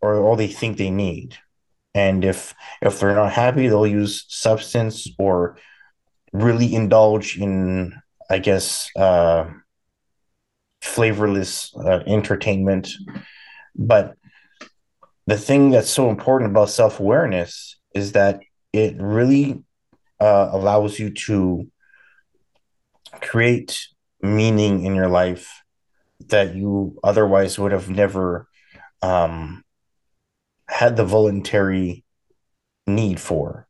or 0.00 0.20
all 0.22 0.36
they 0.36 0.48
think 0.48 0.76
they 0.76 0.90
need. 0.90 1.36
And 1.94 2.24
if 2.24 2.54
if 2.82 3.00
they're 3.00 3.14
not 3.14 3.32
happy, 3.32 3.68
they'll 3.68 3.86
use 3.86 4.26
substance 4.28 5.08
or 5.18 5.56
really 6.32 6.74
indulge 6.74 7.38
in, 7.38 7.94
I 8.28 8.38
guess, 8.38 8.90
uh, 8.96 9.48
flavorless 10.82 11.74
uh, 11.76 12.00
entertainment. 12.06 12.90
But 13.74 14.16
the 15.26 15.36
thing 15.36 15.70
that's 15.70 15.90
so 15.90 16.08
important 16.10 16.50
about 16.50 16.70
self 16.70 17.00
awareness 17.00 17.76
is 17.94 18.12
that 18.12 18.40
it 18.72 18.96
really 18.98 19.62
uh, 20.20 20.48
allows 20.52 20.98
you 20.98 21.10
to 21.10 21.70
create 23.20 23.86
meaning 24.22 24.84
in 24.84 24.94
your 24.94 25.08
life 25.08 25.62
that 26.28 26.54
you 26.54 26.98
otherwise 27.02 27.58
would 27.58 27.72
have 27.72 27.88
never 27.88 28.48
um, 29.02 29.64
had 30.68 30.96
the 30.96 31.04
voluntary 31.04 32.04
need 32.86 33.20
for. 33.20 33.66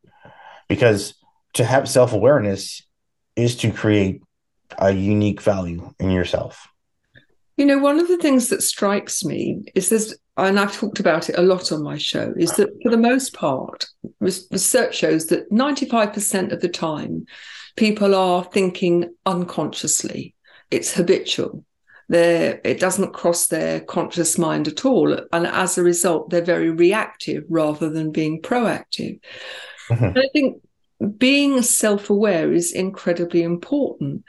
Because 0.68 1.14
to 1.54 1.64
have 1.64 1.88
self 1.88 2.12
awareness 2.12 2.82
is 3.34 3.56
to 3.56 3.70
create 3.70 4.22
a 4.78 4.90
unique 4.92 5.40
value 5.40 5.92
in 5.98 6.10
yourself. 6.10 6.68
You 7.56 7.64
know, 7.64 7.78
one 7.78 7.98
of 7.98 8.08
the 8.08 8.18
things 8.18 8.48
that 8.48 8.62
strikes 8.62 9.24
me 9.24 9.64
is 9.74 9.88
there's, 9.88 10.14
and 10.36 10.60
I've 10.60 10.74
talked 10.74 11.00
about 11.00 11.30
it 11.30 11.38
a 11.38 11.42
lot 11.42 11.72
on 11.72 11.82
my 11.82 11.96
show, 11.96 12.34
is 12.36 12.52
that 12.52 12.68
for 12.82 12.90
the 12.90 12.98
most 12.98 13.32
part, 13.32 13.86
research 14.20 14.96
shows 14.96 15.26
that 15.26 15.50
95% 15.50 16.52
of 16.52 16.60
the 16.60 16.68
time, 16.68 17.26
people 17.76 18.14
are 18.14 18.44
thinking 18.44 19.14
unconsciously. 19.24 20.34
It's 20.70 20.92
habitual. 20.92 21.64
They're, 22.08 22.60
it 22.64 22.78
doesn't 22.78 23.14
cross 23.14 23.46
their 23.46 23.80
conscious 23.80 24.38
mind 24.38 24.68
at 24.68 24.84
all. 24.84 25.18
And 25.32 25.46
as 25.46 25.78
a 25.78 25.82
result, 25.82 26.30
they're 26.30 26.42
very 26.42 26.70
reactive 26.70 27.44
rather 27.48 27.88
than 27.88 28.12
being 28.12 28.42
proactive. 28.42 29.20
Mm-hmm. 29.88 30.18
I 30.18 30.28
think 30.32 30.62
being 31.18 31.62
self 31.62 32.10
aware 32.10 32.52
is 32.52 32.72
incredibly 32.72 33.42
important. 33.42 34.24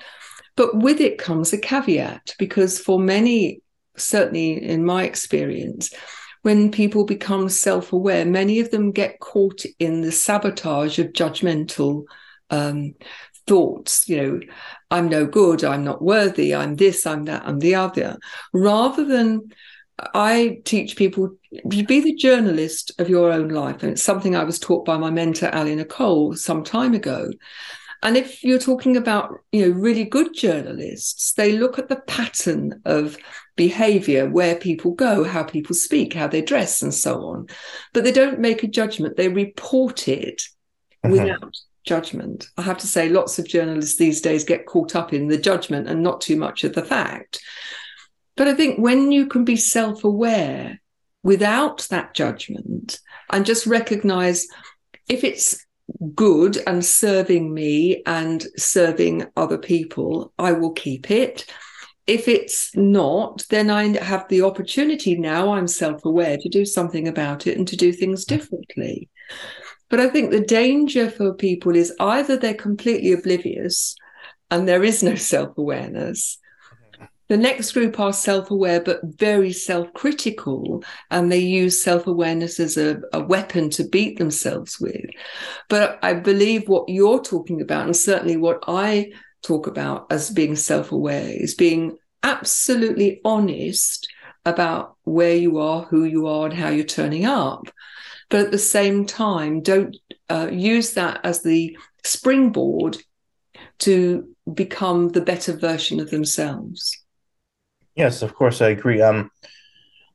But 0.55 0.75
with 0.77 0.99
it 1.01 1.19
comes 1.19 1.53
a 1.53 1.57
caveat 1.57 2.33
because 2.39 2.79
for 2.79 2.99
many, 2.99 3.61
certainly 3.97 4.63
in 4.63 4.85
my 4.85 5.03
experience, 5.03 5.93
when 6.43 6.71
people 6.71 7.03
become 7.03 7.49
self 7.49 7.91
aware, 7.91 8.25
many 8.25 8.59
of 8.59 8.71
them 8.71 8.91
get 8.91 9.19
caught 9.19 9.63
in 9.79 10.01
the 10.01 10.11
sabotage 10.11 10.99
of 10.99 11.07
judgmental 11.07 12.03
um, 12.49 12.95
thoughts. 13.47 14.07
You 14.07 14.17
know, 14.17 14.39
I'm 14.89 15.09
no 15.09 15.25
good, 15.25 15.63
I'm 15.63 15.83
not 15.83 16.01
worthy, 16.01 16.55
I'm 16.55 16.75
this, 16.75 17.05
I'm 17.05 17.25
that, 17.25 17.45
I'm 17.45 17.59
the 17.59 17.75
other, 17.75 18.17
rather 18.53 19.03
than 19.03 19.51
I 20.13 20.59
teach 20.63 20.95
people 20.95 21.35
to 21.71 21.83
be 21.83 21.99
the 22.01 22.15
journalist 22.15 22.91
of 22.99 23.09
your 23.09 23.31
own 23.31 23.49
life. 23.49 23.81
And 23.81 23.93
it's 23.93 24.03
something 24.03 24.35
I 24.35 24.43
was 24.43 24.59
taught 24.59 24.85
by 24.85 24.97
my 24.97 25.09
mentor, 25.09 25.53
Ali 25.53 25.75
Nicole, 25.75 26.35
some 26.35 26.63
time 26.63 26.93
ago. 26.93 27.31
And 28.03 28.15
if 28.15 28.43
you're 28.43 28.59
talking 28.59 28.95
about, 28.95 29.33
you 29.51 29.65
know, 29.67 29.79
really 29.79 30.03
good 30.03 30.35
journalists, 30.35 31.33
they 31.33 31.57
look 31.57 31.79
at 31.79 31.89
the 31.89 31.95
pattern 31.95 32.79
of 32.85 33.17
behavior, 33.57 34.29
where 34.29 34.55
people 34.55 34.91
go, 34.91 35.25
how 35.25 35.43
people 35.43 35.75
speak, 35.75 36.13
how 36.13 36.27
they 36.27 36.41
dress, 36.41 36.81
and 36.81 36.93
so 36.93 37.25
on. 37.25 37.47
But 37.93 38.05
they 38.05 38.13
don't 38.13 38.39
make 38.39 38.63
a 38.63 38.67
judgment. 38.67 39.17
They 39.17 39.27
report 39.27 40.07
it 40.07 40.43
mm-hmm. 41.03 41.11
without 41.11 41.57
judgment. 41.85 42.47
I 42.57 42.61
have 42.61 42.77
to 42.77 42.87
say, 42.87 43.09
lots 43.09 43.37
of 43.39 43.47
journalists 43.47 43.97
these 43.97 44.21
days 44.21 44.45
get 44.45 44.65
caught 44.65 44.95
up 44.95 45.11
in 45.11 45.27
the 45.27 45.37
judgment 45.37 45.89
and 45.89 46.01
not 46.01 46.21
too 46.21 46.37
much 46.37 46.63
of 46.63 46.73
the 46.73 46.85
fact. 46.85 47.41
But 48.37 48.47
I 48.47 48.53
think 48.53 48.79
when 48.79 49.11
you 49.11 49.27
can 49.27 49.43
be 49.43 49.55
self 49.57 50.03
aware 50.03 50.79
without 51.23 51.87
that 51.89 52.13
judgment 52.13 52.99
and 53.31 53.45
just 53.45 53.65
recognize 53.65 54.47
if 55.09 55.23
it's 55.23 55.65
good 56.13 56.57
and 56.67 56.85
serving 56.85 57.53
me 57.53 58.03
and 58.05 58.45
serving 58.57 59.25
other 59.35 59.57
people, 59.57 60.33
I 60.37 60.51
will 60.51 60.71
keep 60.71 61.09
it. 61.09 61.45
If 62.07 62.27
it's 62.27 62.75
not, 62.75 63.45
then 63.49 63.69
I 63.69 63.97
have 64.03 64.27
the 64.29 64.41
opportunity 64.41 65.17
now, 65.17 65.51
I'm 65.51 65.67
self 65.67 66.05
aware 66.05 66.37
to 66.37 66.49
do 66.49 66.65
something 66.65 67.07
about 67.07 67.47
it 67.47 67.57
and 67.57 67.67
to 67.67 67.75
do 67.75 67.91
things 67.91 68.25
differently. 68.25 69.09
But 69.89 69.99
I 69.99 70.09
think 70.09 70.31
the 70.31 70.41
danger 70.41 71.09
for 71.09 71.33
people 71.33 71.75
is 71.75 71.93
either 71.99 72.37
they're 72.37 72.53
completely 72.53 73.13
oblivious 73.13 73.95
and 74.49 74.67
there 74.67 74.83
is 74.83 75.03
no 75.03 75.15
self 75.15 75.57
awareness, 75.57 76.39
the 77.27 77.37
next 77.37 77.73
group 77.73 77.99
are 77.99 78.13
self 78.13 78.51
aware 78.51 78.79
but 78.79 79.01
very 79.03 79.51
self 79.51 79.91
critical, 79.93 80.83
and 81.11 81.31
they 81.31 81.39
use 81.39 81.81
self 81.81 82.07
awareness 82.07 82.59
as 82.59 82.77
a, 82.77 83.01
a, 83.11 83.21
weapon 83.21 83.69
to 83.71 83.87
beat 83.87 84.17
themselves 84.17 84.79
with. 84.79 85.05
But 85.69 85.99
I 86.01 86.13
believe 86.13 86.69
what 86.69 86.87
you're 86.87 87.21
talking 87.21 87.61
about, 87.61 87.85
and 87.85 87.95
certainly 87.95 88.37
what 88.37 88.63
I 88.67 89.11
talk 89.43 89.67
about 89.67 90.07
as 90.09 90.29
being 90.29 90.55
self 90.55 90.91
aware, 90.91 91.29
is 91.29 91.53
being 91.53 91.97
absolutely 92.27 93.21
honest 93.23 94.07
about 94.45 94.95
where 95.03 95.35
you 95.35 95.57
are, 95.59 95.83
who 95.83 96.03
you 96.03 96.27
are, 96.27 96.45
and 96.45 96.53
how 96.53 96.69
you're 96.69 96.85
turning 96.85 97.25
up. 97.25 97.69
But 98.29 98.41
at 98.41 98.51
the 98.51 98.57
same 98.57 99.05
time, 99.05 99.61
don't 99.61 99.95
uh, 100.29 100.49
use 100.51 100.93
that 100.93 101.21
as 101.23 101.43
the 101.43 101.77
springboard 102.03 102.97
to 103.79 104.27
become 104.53 105.09
the 105.09 105.21
better 105.21 105.53
version 105.53 105.99
of 105.99 106.09
themselves. 106.11 107.03
Yes, 107.95 108.21
of 108.21 108.35
course, 108.35 108.61
I 108.61 108.69
agree. 108.69 109.01
Um, 109.01 109.31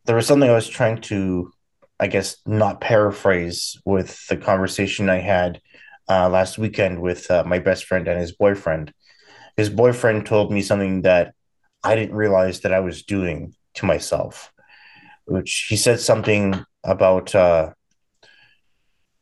there 0.05 0.17
was 0.17 0.27
something 0.27 0.49
I 0.49 0.55
was 0.55 0.69
trying 0.69 1.01
to, 1.03 1.51
I 1.99 2.07
guess, 2.07 2.37
not 2.47 2.81
paraphrase 2.81 3.81
with 3.85 4.27
the 4.27 4.37
conversation 4.37 5.09
I 5.09 5.21
had 5.21 5.61
uh, 6.09 6.29
last 6.29 6.59
weekend 6.59 7.01
with 7.01 7.31
uh, 7.31 7.45
my 7.45 7.59
best 7.59 7.85
friend 7.87 8.07
and 8.09 8.21
his 8.21 8.33
boyfriend. 8.33 8.93
His 9.57 9.71
boyfriend 9.71 10.27
told 10.27 10.53
me 10.53 10.63
something 10.63 11.03
that 11.03 11.35
I 11.85 11.95
didn't 11.97 12.15
realize 12.15 12.61
that 12.61 12.73
I 12.73 12.81
was 12.81 13.03
doing 13.03 13.55
to 13.75 13.87
myself, 13.87 14.53
which 15.25 15.67
he 15.69 15.77
said 15.77 16.01
something 16.01 16.65
about 16.85 17.35
uh, 17.35 17.73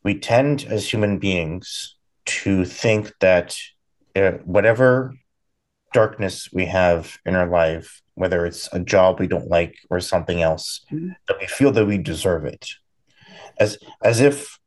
we 0.03 0.19
tend 0.19 0.65
as 0.65 0.91
human 0.91 1.19
beings 1.19 1.97
to 2.25 2.65
think 2.65 3.13
that 3.21 3.57
uh, 4.17 4.33
whatever 4.45 5.15
darkness 5.93 6.49
we 6.53 6.67
have 6.67 7.19
in 7.27 7.35
our 7.35 7.49
life, 7.49 8.03
whether 8.15 8.47
it's 8.47 8.69
a 8.73 8.81
job 8.81 9.19
we 9.19 9.27
don't 9.27 9.49
like 9.49 9.77
or 9.91 10.01
something 10.01 10.43
else, 10.43 10.85
mm-hmm. 10.93 11.11
that 11.29 11.39
we 11.41 11.47
feel 11.47 11.73
that 11.73 11.87
we 11.87 11.99
deserve 11.99 12.45
it. 12.45 12.69
As 13.59 13.79
as 14.03 14.21
if 14.21 14.59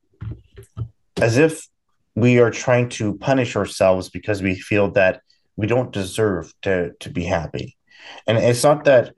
as 1.22 1.38
if 1.38 1.68
we 2.16 2.40
are 2.40 2.52
trying 2.52 2.90
to 2.90 3.18
punish 3.18 3.56
ourselves 3.56 4.10
because 4.10 4.42
we 4.42 4.56
feel 4.56 4.92
that 4.92 5.22
we 5.56 5.68
don't 5.68 5.92
deserve 5.92 6.54
to 6.62 6.92
to 7.00 7.10
be 7.10 7.24
happy. 7.24 7.78
And 8.28 8.38
it's 8.38 8.64
not 8.64 8.86
that 8.86 9.14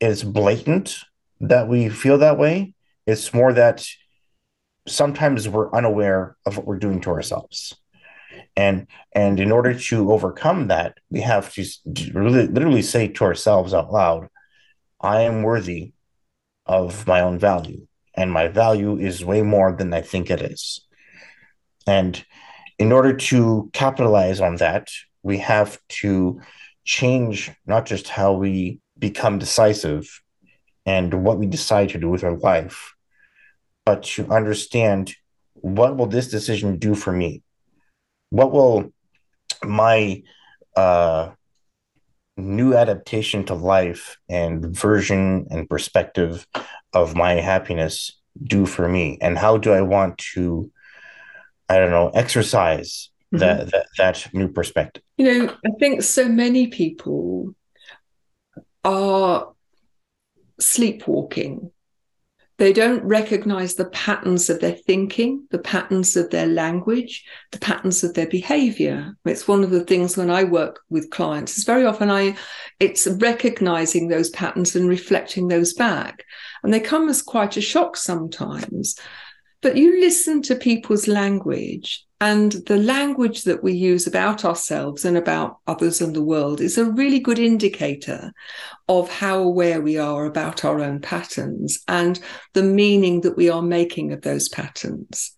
it's 0.00 0.22
blatant 0.22 0.98
that 1.40 1.68
we 1.68 1.88
feel 1.88 2.18
that 2.18 2.38
way. 2.38 2.74
It's 3.06 3.34
more 3.34 3.52
that 3.52 3.86
sometimes 4.86 5.48
we're 5.48 5.72
unaware 5.72 6.36
of 6.46 6.56
what 6.56 6.66
we're 6.66 6.78
doing 6.78 7.00
to 7.00 7.10
ourselves 7.10 7.74
and 8.56 8.86
and 9.12 9.40
in 9.40 9.50
order 9.50 9.74
to 9.74 10.12
overcome 10.12 10.68
that 10.68 10.98
we 11.10 11.20
have 11.20 11.52
to 11.52 11.64
really, 12.12 12.46
literally 12.46 12.82
say 12.82 13.08
to 13.08 13.24
ourselves 13.24 13.74
out 13.74 13.92
loud 13.92 14.28
i 15.00 15.22
am 15.22 15.42
worthy 15.42 15.92
of 16.66 17.06
my 17.06 17.20
own 17.20 17.38
value 17.38 17.86
and 18.14 18.30
my 18.30 18.48
value 18.48 18.98
is 18.98 19.24
way 19.24 19.42
more 19.42 19.72
than 19.72 19.92
i 19.92 20.00
think 20.00 20.30
it 20.30 20.40
is 20.40 20.86
and 21.86 22.24
in 22.78 22.92
order 22.92 23.14
to 23.14 23.70
capitalize 23.72 24.40
on 24.40 24.56
that 24.56 24.88
we 25.22 25.38
have 25.38 25.78
to 25.88 26.40
change 26.84 27.50
not 27.66 27.86
just 27.86 28.08
how 28.08 28.32
we 28.32 28.80
become 28.98 29.38
decisive 29.38 30.22
and 30.86 31.24
what 31.24 31.38
we 31.38 31.46
decide 31.46 31.88
to 31.88 31.98
do 31.98 32.10
with 32.10 32.24
our 32.24 32.36
life 32.38 32.94
but 33.84 34.02
to 34.02 34.30
understand 34.30 35.14
what 35.54 35.96
will 35.96 36.06
this 36.06 36.28
decision 36.28 36.78
do 36.78 36.94
for 36.94 37.12
me? 37.12 37.42
What 38.30 38.52
will 38.52 38.92
my 39.62 40.22
uh, 40.76 41.30
new 42.36 42.74
adaptation 42.74 43.44
to 43.44 43.54
life 43.54 44.16
and 44.28 44.64
version 44.76 45.46
and 45.50 45.68
perspective 45.68 46.46
of 46.92 47.14
my 47.14 47.34
happiness 47.34 48.20
do 48.42 48.66
for 48.66 48.88
me? 48.88 49.18
And 49.20 49.38
how 49.38 49.58
do 49.58 49.72
i 49.72 49.80
want 49.80 50.18
to 50.34 50.70
i 51.68 51.78
don't 51.78 51.90
know 51.90 52.10
exercise 52.10 53.10
mm-hmm. 53.34 53.38
that, 53.38 53.70
that 53.70 53.86
that 53.98 54.28
new 54.34 54.48
perspective 54.48 55.02
you 55.16 55.26
know 55.26 55.54
i 55.66 55.70
think 55.78 56.02
so 56.02 56.28
many 56.28 56.66
people 56.68 57.54
are 58.84 59.52
sleepwalking 60.60 61.70
they 62.56 62.72
don't 62.72 63.02
recognize 63.02 63.74
the 63.74 63.86
patterns 63.86 64.48
of 64.48 64.60
their 64.60 64.72
thinking, 64.72 65.46
the 65.50 65.58
patterns 65.58 66.16
of 66.16 66.30
their 66.30 66.46
language, 66.46 67.24
the 67.50 67.58
patterns 67.58 68.04
of 68.04 68.14
their 68.14 68.28
behavior. 68.28 69.16
It's 69.24 69.48
one 69.48 69.64
of 69.64 69.70
the 69.70 69.84
things 69.84 70.16
when 70.16 70.30
I 70.30 70.44
work 70.44 70.80
with 70.88 71.10
clients, 71.10 71.56
it's 71.56 71.66
very 71.66 71.84
often 71.84 72.10
I 72.10 72.36
it's 72.78 73.06
recognizing 73.06 74.08
those 74.08 74.30
patterns 74.30 74.76
and 74.76 74.88
reflecting 74.88 75.48
those 75.48 75.74
back. 75.74 76.24
And 76.62 76.72
they 76.72 76.80
come 76.80 77.08
as 77.08 77.22
quite 77.22 77.56
a 77.56 77.60
shock 77.60 77.96
sometimes. 77.96 78.98
But 79.60 79.76
you 79.76 79.98
listen 80.00 80.42
to 80.42 80.54
people's 80.54 81.08
language 81.08 82.04
And 82.24 82.52
the 82.52 82.78
language 82.78 83.44
that 83.44 83.62
we 83.62 83.74
use 83.74 84.06
about 84.06 84.46
ourselves 84.46 85.04
and 85.04 85.14
about 85.14 85.58
others 85.66 86.00
and 86.00 86.16
the 86.16 86.24
world 86.24 86.62
is 86.62 86.78
a 86.78 86.90
really 86.90 87.18
good 87.18 87.38
indicator 87.38 88.32
of 88.88 89.10
how 89.10 89.40
aware 89.40 89.82
we 89.82 89.98
are 89.98 90.24
about 90.24 90.64
our 90.64 90.80
own 90.80 91.00
patterns 91.00 91.80
and 91.86 92.18
the 92.54 92.62
meaning 92.62 93.20
that 93.20 93.36
we 93.36 93.50
are 93.50 93.60
making 93.60 94.10
of 94.10 94.22
those 94.22 94.48
patterns. 94.48 95.34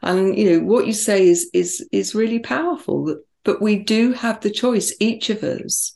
And 0.00 0.38
you 0.38 0.48
know 0.48 0.64
what 0.64 0.86
you 0.86 0.92
say 0.92 1.26
is 1.26 1.50
is 1.52 1.84
is 1.90 2.14
really 2.14 2.38
powerful. 2.38 3.16
But 3.42 3.60
we 3.60 3.74
do 3.74 4.12
have 4.12 4.38
the 4.40 4.50
choice, 4.50 4.94
each 5.00 5.30
of 5.30 5.42
us, 5.42 5.92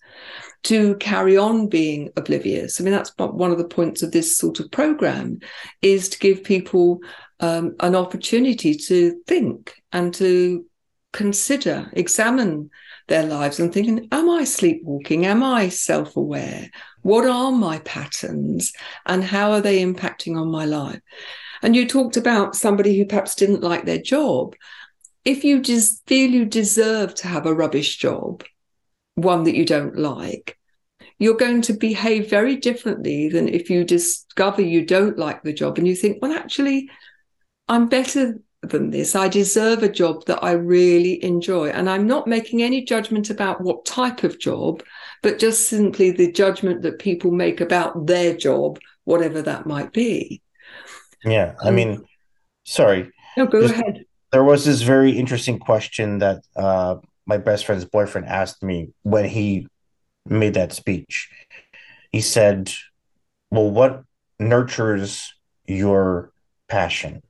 to 0.64 0.96
carry 0.96 1.36
on 1.36 1.68
being 1.68 2.10
oblivious. 2.16 2.80
I 2.80 2.84
mean, 2.84 2.94
that's 2.94 3.12
one 3.16 3.52
of 3.52 3.58
the 3.58 3.74
points 3.76 4.02
of 4.02 4.10
this 4.10 4.36
sort 4.36 4.58
of 4.58 4.72
program 4.72 5.38
is 5.82 6.08
to 6.08 6.18
give 6.18 6.42
people 6.42 6.98
um, 7.38 7.76
an 7.78 7.94
opportunity 7.94 8.74
to 8.74 9.20
think 9.28 9.81
and 9.92 10.12
to 10.14 10.64
consider, 11.12 11.90
examine 11.92 12.70
their 13.08 13.24
lives 13.24 13.60
and 13.60 13.72
thinking, 13.72 14.08
am 14.10 14.30
I 14.30 14.44
sleepwalking? 14.44 15.26
Am 15.26 15.42
I 15.42 15.68
self 15.68 16.16
aware? 16.16 16.70
What 17.02 17.26
are 17.26 17.52
my 17.52 17.78
patterns 17.80 18.72
and 19.06 19.22
how 19.22 19.52
are 19.52 19.60
they 19.60 19.84
impacting 19.84 20.40
on 20.40 20.50
my 20.50 20.64
life? 20.64 21.00
And 21.62 21.76
you 21.76 21.86
talked 21.86 22.16
about 22.16 22.56
somebody 22.56 22.96
who 22.96 23.06
perhaps 23.06 23.34
didn't 23.34 23.62
like 23.62 23.84
their 23.84 23.98
job. 23.98 24.56
If 25.24 25.44
you 25.44 25.60
just 25.60 26.06
feel 26.06 26.30
you 26.30 26.44
deserve 26.44 27.14
to 27.16 27.28
have 27.28 27.46
a 27.46 27.54
rubbish 27.54 27.98
job, 27.98 28.44
one 29.14 29.44
that 29.44 29.54
you 29.54 29.64
don't 29.64 29.96
like, 29.96 30.58
you're 31.18 31.36
going 31.36 31.62
to 31.62 31.72
behave 31.72 32.28
very 32.28 32.56
differently 32.56 33.28
than 33.28 33.48
if 33.48 33.70
you 33.70 33.84
discover 33.84 34.62
you 34.62 34.84
don't 34.84 35.18
like 35.18 35.42
the 35.42 35.52
job 35.52 35.78
and 35.78 35.86
you 35.86 35.94
think, 35.94 36.18
well, 36.20 36.32
actually, 36.32 36.90
I'm 37.68 37.88
better 37.88 38.40
than 38.62 38.90
this. 38.90 39.14
I 39.14 39.28
deserve 39.28 39.82
a 39.82 39.88
job 39.88 40.24
that 40.26 40.42
I 40.42 40.52
really 40.52 41.22
enjoy. 41.24 41.70
And 41.70 41.90
I'm 41.90 42.06
not 42.06 42.26
making 42.26 42.62
any 42.62 42.84
judgment 42.84 43.28
about 43.28 43.60
what 43.60 43.84
type 43.84 44.22
of 44.22 44.38
job, 44.38 44.82
but 45.22 45.38
just 45.38 45.68
simply 45.68 46.10
the 46.10 46.30
judgment 46.30 46.82
that 46.82 46.98
people 46.98 47.30
make 47.30 47.60
about 47.60 48.06
their 48.06 48.36
job, 48.36 48.78
whatever 49.04 49.42
that 49.42 49.66
might 49.66 49.92
be. 49.92 50.42
Yeah. 51.24 51.54
I 51.60 51.70
mean, 51.70 52.04
sorry. 52.64 53.10
No, 53.36 53.46
go 53.46 53.64
ahead. 53.64 54.04
There 54.30 54.44
was 54.44 54.64
this 54.64 54.82
very 54.82 55.12
interesting 55.12 55.58
question 55.58 56.18
that 56.18 56.42
uh, 56.56 56.96
my 57.26 57.38
best 57.38 57.66
friend's 57.66 57.84
boyfriend 57.84 58.26
asked 58.26 58.62
me 58.62 58.92
when 59.02 59.24
he 59.24 59.66
made 60.24 60.54
that 60.54 60.72
speech. 60.72 61.28
He 62.12 62.20
said, 62.20 62.72
Well, 63.50 63.70
what 63.70 64.04
nurtures 64.38 65.34
your 65.66 66.32
passion? 66.68 67.22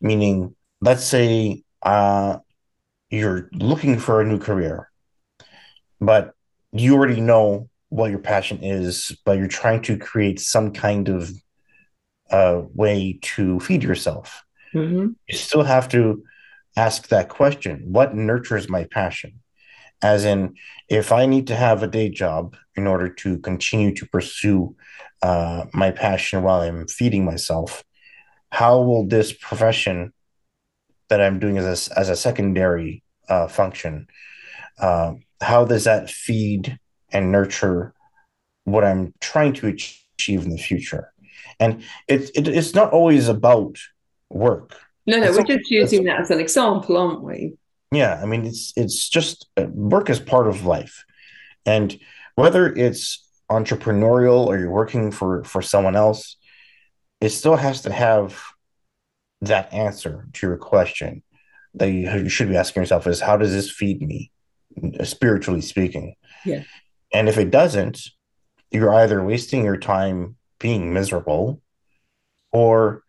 Meaning, 0.00 0.54
let's 0.80 1.04
say 1.04 1.62
uh, 1.82 2.38
you're 3.10 3.48
looking 3.52 3.98
for 3.98 4.20
a 4.20 4.26
new 4.26 4.38
career, 4.38 4.90
but 6.00 6.32
you 6.72 6.94
already 6.94 7.20
know 7.20 7.68
what 7.88 8.10
your 8.10 8.20
passion 8.20 8.62
is, 8.62 9.16
but 9.24 9.36
you're 9.36 9.48
trying 9.48 9.82
to 9.82 9.98
create 9.98 10.40
some 10.40 10.72
kind 10.72 11.08
of 11.08 11.30
uh, 12.30 12.62
way 12.74 13.18
to 13.22 13.60
feed 13.60 13.82
yourself. 13.82 14.42
Mm-hmm. 14.74 15.08
You 15.28 15.36
still 15.36 15.64
have 15.64 15.88
to 15.90 16.22
ask 16.76 17.08
that 17.08 17.28
question 17.28 17.82
what 17.86 18.14
nurtures 18.14 18.68
my 18.68 18.84
passion? 18.84 19.40
As 20.02 20.24
in, 20.24 20.54
if 20.88 21.12
I 21.12 21.26
need 21.26 21.48
to 21.48 21.56
have 21.56 21.82
a 21.82 21.88
day 21.88 22.08
job 22.08 22.56
in 22.76 22.86
order 22.86 23.08
to 23.08 23.38
continue 23.38 23.94
to 23.96 24.06
pursue 24.06 24.74
uh, 25.22 25.66
my 25.74 25.90
passion 25.90 26.42
while 26.42 26.60
I'm 26.60 26.86
feeding 26.86 27.24
myself, 27.24 27.84
how 28.50 28.80
will 28.80 29.06
this 29.06 29.32
profession 29.32 30.12
that 31.08 31.20
I'm 31.20 31.38
doing 31.38 31.58
as 31.58 31.88
a, 31.88 31.98
as 31.98 32.08
a 32.08 32.16
secondary 32.16 33.02
uh, 33.28 33.48
function, 33.48 34.06
uh, 34.78 35.14
how 35.40 35.64
does 35.64 35.84
that 35.84 36.10
feed 36.10 36.78
and 37.12 37.32
nurture 37.32 37.94
what 38.64 38.84
I'm 38.84 39.12
trying 39.20 39.52
to 39.54 39.66
achieve 39.68 40.44
in 40.44 40.50
the 40.50 40.58
future? 40.58 41.12
And 41.58 41.82
it, 42.08 42.30
it 42.34 42.48
it's 42.48 42.74
not 42.74 42.92
always 42.92 43.28
about 43.28 43.76
work. 44.30 44.76
No, 45.06 45.18
no, 45.18 45.26
It's 45.26 45.36
we're 45.36 45.44
just 45.44 45.70
using 45.70 46.04
that 46.04 46.20
as 46.20 46.30
an 46.30 46.40
example, 46.40 46.96
aren't 46.96 47.22
we? 47.22 47.54
yeah, 47.92 48.20
I 48.22 48.26
mean 48.26 48.46
it's 48.46 48.72
it's 48.76 49.08
just 49.08 49.48
uh, 49.56 49.66
work 49.72 50.08
is 50.10 50.20
part 50.20 50.46
of 50.46 50.64
life, 50.64 51.04
and 51.66 51.98
whether 52.36 52.72
it's 52.72 53.26
entrepreneurial 53.50 54.46
or 54.46 54.58
you're 54.58 54.70
working 54.70 55.10
for 55.10 55.42
for 55.44 55.60
someone 55.60 55.96
else, 55.96 56.36
it 57.20 57.30
still 57.30 57.56
has 57.56 57.82
to 57.82 57.92
have 57.92 58.40
that 59.42 59.72
answer 59.72 60.28
to 60.34 60.46
your 60.46 60.56
question 60.56 61.22
that 61.74 61.90
you, 61.90 62.28
should 62.28 62.48
be 62.48 62.56
asking 62.56 62.82
yourself 62.82 63.06
is 63.06 63.20
how 63.20 63.36
does 63.36 63.52
this 63.52 63.70
feed 63.70 64.02
me, 64.02 64.30
uh, 64.98 65.04
spiritually 65.04 65.60
speaking? 65.60 66.14
Yeah. 66.44 66.64
And 67.12 67.28
if 67.28 67.38
it 67.38 67.50
doesn't, 67.50 68.00
you're 68.70 68.94
either 68.94 69.22
wasting 69.24 69.64
your 69.64 69.76
time 69.76 70.36
being 70.58 70.92
miserable 70.92 71.60
or 72.52 73.02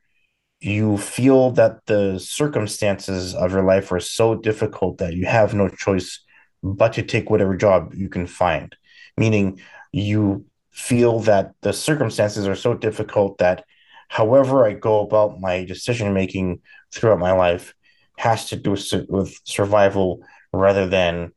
you 0.59 0.97
feel 0.97 1.51
that 1.51 1.85
the 1.87 2.19
circumstances 2.19 3.33
of 3.33 3.51
your 3.51 3.63
life 3.63 3.91
are 3.91 3.99
so 3.99 4.35
difficult 4.35 4.99
that 4.99 5.13
you 5.13 5.25
have 5.25 5.53
no 5.53 5.67
choice 5.67 6.23
but 6.63 6.93
to 6.93 7.01
take 7.01 7.29
whatever 7.29 7.57
job 7.57 7.93
you 7.95 8.09
can 8.09 8.27
find. 8.27 8.75
Meaning, 9.17 9.59
you 9.91 10.45
feel 10.69 11.19
that 11.21 11.53
the 11.61 11.73
circumstances 11.73 12.47
are 12.47 12.55
so 12.55 12.75
difficult 12.75 13.39
that 13.39 13.65
however 14.11 14.65
I 14.65 14.73
go 14.73 14.99
about 14.99 15.39
my 15.39 15.63
decision 15.63 16.13
making 16.13 16.59
throughout 16.93 17.17
my 17.17 17.31
life 17.31 17.73
has 18.17 18.49
to 18.49 18.57
do 18.57 18.71
with, 18.71 19.39
survival 19.45 20.19
rather 20.51 20.85
than 20.85 21.31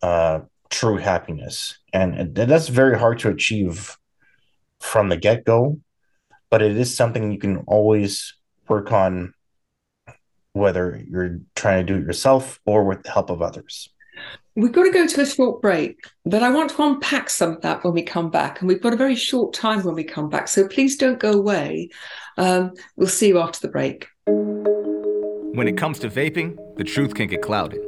uh, 0.00 0.40
true 0.70 0.96
happiness. 0.96 1.78
And 1.92 2.34
that's 2.34 2.68
very 2.68 2.98
hard 2.98 3.18
to 3.18 3.28
achieve 3.28 3.98
from 4.80 5.10
the 5.10 5.18
get 5.18 5.44
go, 5.44 5.78
but 6.48 6.62
it 6.62 6.74
is 6.78 6.96
something 6.96 7.32
you 7.32 7.38
can 7.38 7.58
always 7.66 8.34
work 8.66 8.92
on, 8.92 9.34
whether 10.54 10.98
you're 11.10 11.40
trying 11.54 11.86
to 11.86 11.92
do 11.92 12.00
it 12.00 12.06
yourself 12.06 12.58
or 12.64 12.84
with 12.84 13.02
the 13.02 13.10
help 13.10 13.28
of 13.28 13.42
others. 13.42 13.90
We've 14.54 14.72
got 14.72 14.84
to 14.84 14.90
go 14.90 15.06
to 15.06 15.20
a 15.20 15.26
short 15.26 15.60
break, 15.60 15.98
but 16.24 16.42
I 16.42 16.50
want 16.50 16.70
to 16.70 16.82
unpack 16.82 17.28
some 17.28 17.52
of 17.52 17.60
that 17.60 17.84
when 17.84 17.92
we 17.92 18.02
come 18.02 18.30
back. 18.30 18.60
And 18.60 18.68
we've 18.68 18.80
got 18.80 18.94
a 18.94 18.96
very 18.96 19.14
short 19.14 19.52
time 19.52 19.82
when 19.82 19.94
we 19.94 20.04
come 20.04 20.30
back. 20.30 20.48
So 20.48 20.66
please 20.66 20.96
don't 20.96 21.18
go 21.18 21.32
away. 21.32 21.90
Um, 22.38 22.72
we'll 22.96 23.08
see 23.08 23.28
you 23.28 23.38
after 23.38 23.60
the 23.60 23.68
break. 23.68 24.08
When 24.24 25.68
it 25.68 25.76
comes 25.76 25.98
to 26.00 26.08
vaping, 26.08 26.56
the 26.76 26.84
truth 26.84 27.14
can 27.14 27.28
get 27.28 27.42
clouded. 27.42 27.80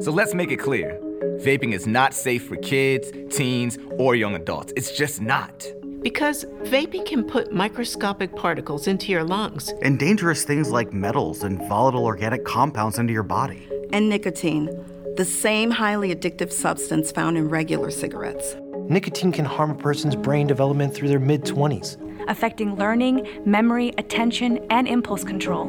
So 0.00 0.12
let's 0.12 0.34
make 0.34 0.50
it 0.50 0.58
clear 0.58 0.98
vaping 1.42 1.72
is 1.72 1.86
not 1.86 2.14
safe 2.14 2.46
for 2.46 2.56
kids, 2.56 3.10
teens, 3.34 3.78
or 3.98 4.14
young 4.14 4.34
adults. 4.34 4.72
It's 4.76 4.96
just 4.96 5.20
not. 5.20 5.66
Because 6.02 6.44
vaping 6.64 7.06
can 7.06 7.24
put 7.24 7.52
microscopic 7.52 8.34
particles 8.36 8.86
into 8.86 9.12
your 9.12 9.24
lungs. 9.24 9.72
And 9.82 9.98
dangerous 9.98 10.44
things 10.44 10.70
like 10.70 10.92
metals 10.92 11.42
and 11.42 11.58
volatile 11.68 12.04
organic 12.04 12.44
compounds 12.44 12.98
into 12.98 13.12
your 13.12 13.22
body. 13.22 13.68
And 13.92 14.08
nicotine, 14.08 14.68
the 15.16 15.24
same 15.24 15.70
highly 15.70 16.14
addictive 16.14 16.50
substance 16.50 17.12
found 17.12 17.36
in 17.36 17.48
regular 17.48 17.90
cigarettes. 17.90 18.56
Nicotine 18.88 19.30
can 19.30 19.44
harm 19.44 19.70
a 19.70 19.74
person's 19.74 20.16
brain 20.16 20.46
development 20.46 20.94
through 20.94 21.08
their 21.08 21.20
mid 21.20 21.42
20s, 21.44 21.96
affecting 22.28 22.76
learning, 22.76 23.26
memory, 23.44 23.92
attention, 23.98 24.58
and 24.70 24.88
impulse 24.88 25.22
control, 25.22 25.66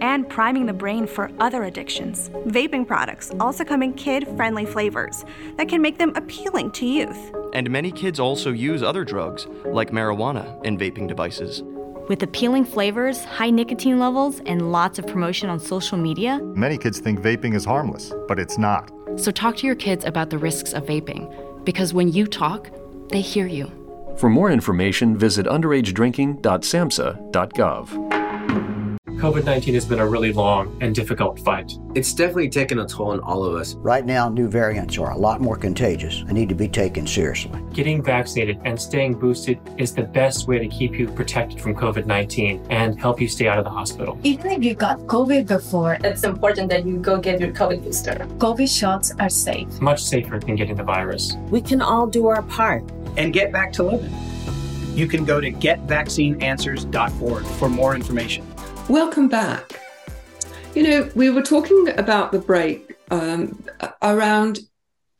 and 0.00 0.28
priming 0.28 0.66
the 0.66 0.72
brain 0.72 1.06
for 1.06 1.30
other 1.40 1.64
addictions. 1.64 2.28
Vaping 2.46 2.86
products 2.86 3.32
also 3.40 3.64
come 3.64 3.82
in 3.82 3.94
kid 3.94 4.28
friendly 4.36 4.66
flavors 4.66 5.24
that 5.56 5.68
can 5.68 5.80
make 5.80 5.98
them 5.98 6.12
appealing 6.14 6.70
to 6.72 6.86
youth. 6.86 7.32
And 7.54 7.68
many 7.70 7.90
kids 7.90 8.20
also 8.20 8.52
use 8.52 8.82
other 8.82 9.04
drugs, 9.04 9.46
like 9.64 9.90
marijuana, 9.90 10.62
in 10.64 10.76
vaping 10.78 11.08
devices. 11.08 11.62
With 12.08 12.22
appealing 12.22 12.64
flavors, 12.64 13.22
high 13.24 13.50
nicotine 13.50 13.98
levels, 13.98 14.40
and 14.40 14.72
lots 14.72 14.98
of 14.98 15.06
promotion 15.06 15.48
on 15.48 15.60
social 15.60 15.96
media, 15.96 16.40
many 16.42 16.76
kids 16.76 16.98
think 16.98 17.20
vaping 17.20 17.54
is 17.54 17.64
harmless, 17.64 18.12
but 18.26 18.40
it's 18.40 18.58
not. 18.58 18.90
So 19.16 19.30
talk 19.30 19.56
to 19.58 19.66
your 19.66 19.76
kids 19.76 20.04
about 20.04 20.30
the 20.30 20.38
risks 20.38 20.72
of 20.72 20.84
vaping, 20.84 21.64
because 21.64 21.94
when 21.94 22.10
you 22.10 22.26
talk, 22.26 22.70
they 23.10 23.20
hear 23.20 23.46
you. 23.46 23.70
For 24.18 24.28
more 24.28 24.50
information, 24.50 25.16
visit 25.16 25.46
underagedrinking.samhsa.gov. 25.46 28.21
COVID 29.22 29.44
19 29.44 29.74
has 29.74 29.84
been 29.84 30.00
a 30.00 30.06
really 30.06 30.32
long 30.32 30.76
and 30.80 30.92
difficult 30.92 31.38
fight. 31.38 31.78
It's 31.94 32.12
definitely 32.12 32.48
taken 32.48 32.80
a 32.80 32.86
toll 32.88 33.12
on 33.12 33.20
all 33.20 33.44
of 33.44 33.54
us. 33.54 33.74
Right 33.74 34.04
now, 34.04 34.28
new 34.28 34.48
variants 34.48 34.98
are 34.98 35.12
a 35.12 35.16
lot 35.16 35.40
more 35.40 35.56
contagious 35.56 36.22
and 36.22 36.32
need 36.32 36.48
to 36.48 36.56
be 36.56 36.66
taken 36.66 37.06
seriously. 37.06 37.62
Getting 37.72 38.02
vaccinated 38.02 38.58
and 38.64 38.80
staying 38.80 39.20
boosted 39.20 39.60
is 39.78 39.94
the 39.94 40.02
best 40.02 40.48
way 40.48 40.58
to 40.58 40.66
keep 40.66 40.98
you 40.98 41.06
protected 41.06 41.60
from 41.60 41.76
COVID 41.76 42.04
19 42.04 42.66
and 42.68 42.98
help 42.98 43.20
you 43.20 43.28
stay 43.28 43.46
out 43.46 43.58
of 43.58 43.64
the 43.64 43.70
hospital. 43.70 44.18
Even 44.24 44.50
if 44.50 44.64
you 44.64 44.74
got 44.74 44.98
COVID 45.02 45.46
before, 45.46 45.98
it's 46.02 46.24
important 46.24 46.68
that 46.70 46.84
you 46.84 46.98
go 46.98 47.16
get 47.18 47.38
your 47.38 47.52
COVID 47.52 47.84
booster. 47.84 48.26
COVID 48.38 48.68
shots 48.68 49.12
are 49.20 49.30
safe, 49.30 49.68
much 49.80 50.02
safer 50.02 50.40
than 50.40 50.56
getting 50.56 50.74
the 50.74 50.82
virus. 50.82 51.36
We 51.48 51.60
can 51.60 51.80
all 51.80 52.08
do 52.08 52.26
our 52.26 52.42
part 52.42 52.82
and 53.16 53.32
get 53.32 53.52
back 53.52 53.72
to 53.74 53.84
living. 53.84 54.12
You 54.96 55.06
can 55.06 55.24
go 55.24 55.40
to 55.40 55.52
getvaccineanswers.org 55.52 57.44
for 57.44 57.68
more 57.68 57.94
information. 57.94 58.51
Welcome 58.92 59.28
back. 59.28 59.80
You 60.74 60.82
know, 60.82 61.10
we 61.14 61.30
were 61.30 61.40
talking 61.40 61.88
about 61.96 62.30
the 62.30 62.38
break 62.38 62.94
um, 63.10 63.64
around 64.02 64.58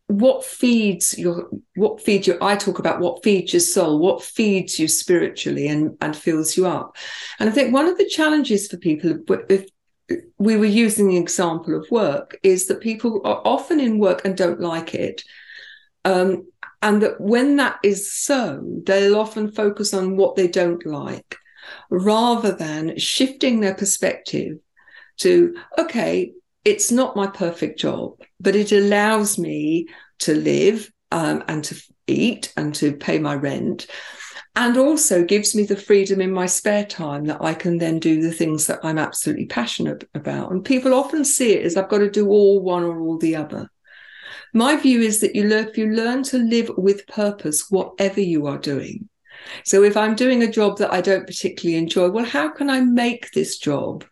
what 0.08 0.44
feeds 0.44 1.18
your 1.18 1.48
what 1.76 1.98
feeds 1.98 2.26
your 2.26 2.37
i 2.44 2.54
talk 2.54 2.78
about 2.78 3.00
what 3.00 3.24
feeds 3.24 3.54
your 3.54 3.61
soul 3.61 3.98
what 3.98 4.22
feeds 4.22 4.78
you 4.78 4.87
spiritually 4.87 5.68
and 5.68 5.96
and 6.02 6.14
fills 6.14 6.54
you 6.54 6.66
up. 6.66 6.98
And 7.38 7.48
i 7.48 7.52
think 7.52 7.72
one 7.72 7.88
of 7.88 7.96
the 7.96 8.06
challenges 8.11 8.68
for 8.68 8.76
people 8.76 9.18
if 9.48 9.66
we 10.37 10.58
were 10.58 10.66
using 10.66 11.08
the 11.08 11.16
example 11.16 11.74
of 11.74 11.90
work 11.90 12.38
is 12.42 12.66
that 12.66 12.82
people 12.82 13.22
are 13.24 13.40
often 13.46 13.80
in 13.80 13.98
work 13.98 14.26
and 14.26 14.37
don't 14.37 14.61
like 14.61 14.94
it. 14.94 15.22
Um, 16.04 16.46
and 16.82 17.00
that 17.00 17.18
when 17.18 17.56
that 17.56 17.78
is 17.82 18.12
so 18.12 18.62
they'll 18.85 19.18
often 19.18 19.50
focus 19.50 19.94
on 19.94 20.18
what 20.18 20.37
they 20.37 20.46
don't 20.46 20.85
like 20.85 21.38
rather 21.90 22.53
than 22.53 22.98
shifting 22.98 23.61
their 23.61 23.75
perspective 23.75 24.59
to 25.18 25.55
okay 25.79 26.33
it's 26.64 26.92
not 26.92 27.16
my 27.16 27.27
perfect 27.27 27.79
job, 27.79 28.20
but 28.40 28.55
it 28.55 28.72
allows 28.72 29.38
me 29.38 29.88
to 30.20 30.35
live 30.35 30.90
um, 31.11 31.42
and 31.48 31.64
to 31.64 31.83
eat 32.07 32.53
and 32.57 32.75
to 32.77 32.92
pay 32.94 33.18
my 33.18 33.35
rent. 33.35 33.87
And 34.55 34.77
also 34.77 35.25
gives 35.25 35.55
me 35.55 35.64
the 35.64 35.77
freedom 35.77 36.20
in 36.20 36.31
my 36.31 36.44
spare 36.44 36.85
time 36.85 37.25
that 37.25 37.42
I 37.42 37.55
can 37.55 37.79
then 37.79 37.98
do 37.98 38.20
the 38.20 38.33
things 38.33 38.66
that 38.66 38.81
I'm 38.83 38.98
absolutely 38.98 39.46
passionate 39.46 40.09
about. 40.14 40.53
And 40.53 40.62
people 40.62 40.92
often 40.92 41.25
see 41.25 41.53
it 41.55 41.64
as 41.64 41.77
I've 41.77 41.88
got 41.88 41.98
to 41.98 42.11
do 42.11 42.29
all 42.29 42.61
one 42.61 42.85
or 42.85 43.01
all 43.01 43.16
the 43.16 43.35
other. 43.35 43.70
My 44.53 44.77
view 44.77 45.01
is 45.01 45.20
that 45.20 45.35
you 45.35 45.48
learn, 45.48 45.68
if 45.68 45.79
you 45.79 45.90
learn 45.90 46.22
to 46.25 46.38
live 46.38 46.70
with 46.77 47.07
purpose, 47.07 47.70
whatever 47.70 48.20
you 48.20 48.46
are 48.46 48.59
doing. 48.59 49.09
So 49.64 49.83
if 49.83 49.96
I'm 49.96 50.14
doing 50.14 50.42
a 50.42 50.50
job 50.50 50.78
that 50.78 50.92
I 50.92 51.00
don't 51.00 51.26
particularly 51.26 51.78
enjoy, 51.78 52.11
well, 52.11 52.24
how 52.24 52.48
can 52.48 52.70
I 52.70 52.81
make 52.81 53.33
this 53.33 53.59
job 53.59 54.05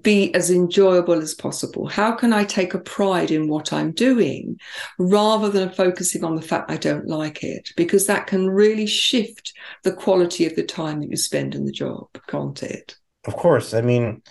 be 0.00 0.34
as 0.34 0.50
enjoyable 0.50 1.20
as 1.20 1.34
possible? 1.34 1.86
How 1.86 2.12
can 2.12 2.32
I 2.32 2.44
take 2.44 2.74
a 2.74 2.78
pride 2.78 3.30
in 3.30 3.48
what 3.48 3.72
I'm 3.72 3.92
doing 3.92 4.58
rather 4.98 5.50
than 5.50 5.70
focusing 5.70 6.24
on 6.24 6.36
the 6.36 6.42
fact 6.42 6.70
I 6.70 6.76
don't 6.76 7.06
like 7.06 7.42
it? 7.42 7.70
Because 7.76 8.06
that 8.06 8.26
can 8.26 8.48
really 8.48 8.86
shift 8.86 9.52
the 9.82 9.92
quality 9.92 10.46
of 10.46 10.56
the 10.56 10.62
time 10.62 11.00
that 11.00 11.10
you 11.10 11.16
spend 11.16 11.54
in 11.54 11.66
the 11.66 11.72
job, 11.72 12.08
can't 12.28 12.62
it? 12.62 12.96
Of 13.26 13.36
course. 13.36 13.74
I 13.74 13.80
mean, 13.80 14.22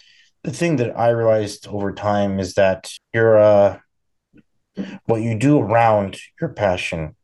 the 0.43 0.51
thing 0.51 0.77
that 0.77 0.97
I 0.97 1.09
realized 1.09 1.67
over 1.67 1.93
time 1.93 2.39
is 2.39 2.55
that 2.55 2.91
your 3.13 3.37
uh, 3.37 3.79
what 5.05 5.21
you 5.21 5.37
do 5.37 5.59
around 5.59 6.17
your 6.41 6.49
passion 6.49 7.15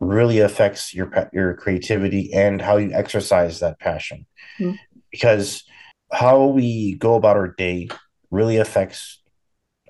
really 0.00 0.40
affects 0.40 0.94
your 0.94 1.10
your 1.32 1.54
creativity 1.54 2.32
and 2.32 2.62
how 2.62 2.76
you 2.76 2.92
exercise 2.92 3.60
that 3.60 3.78
passion. 3.80 4.26
Mm. 4.58 4.78
Because 5.10 5.64
how 6.12 6.46
we 6.46 6.94
go 6.94 7.14
about 7.14 7.36
our 7.36 7.48
day 7.48 7.88
really 8.30 8.56
affects 8.56 9.22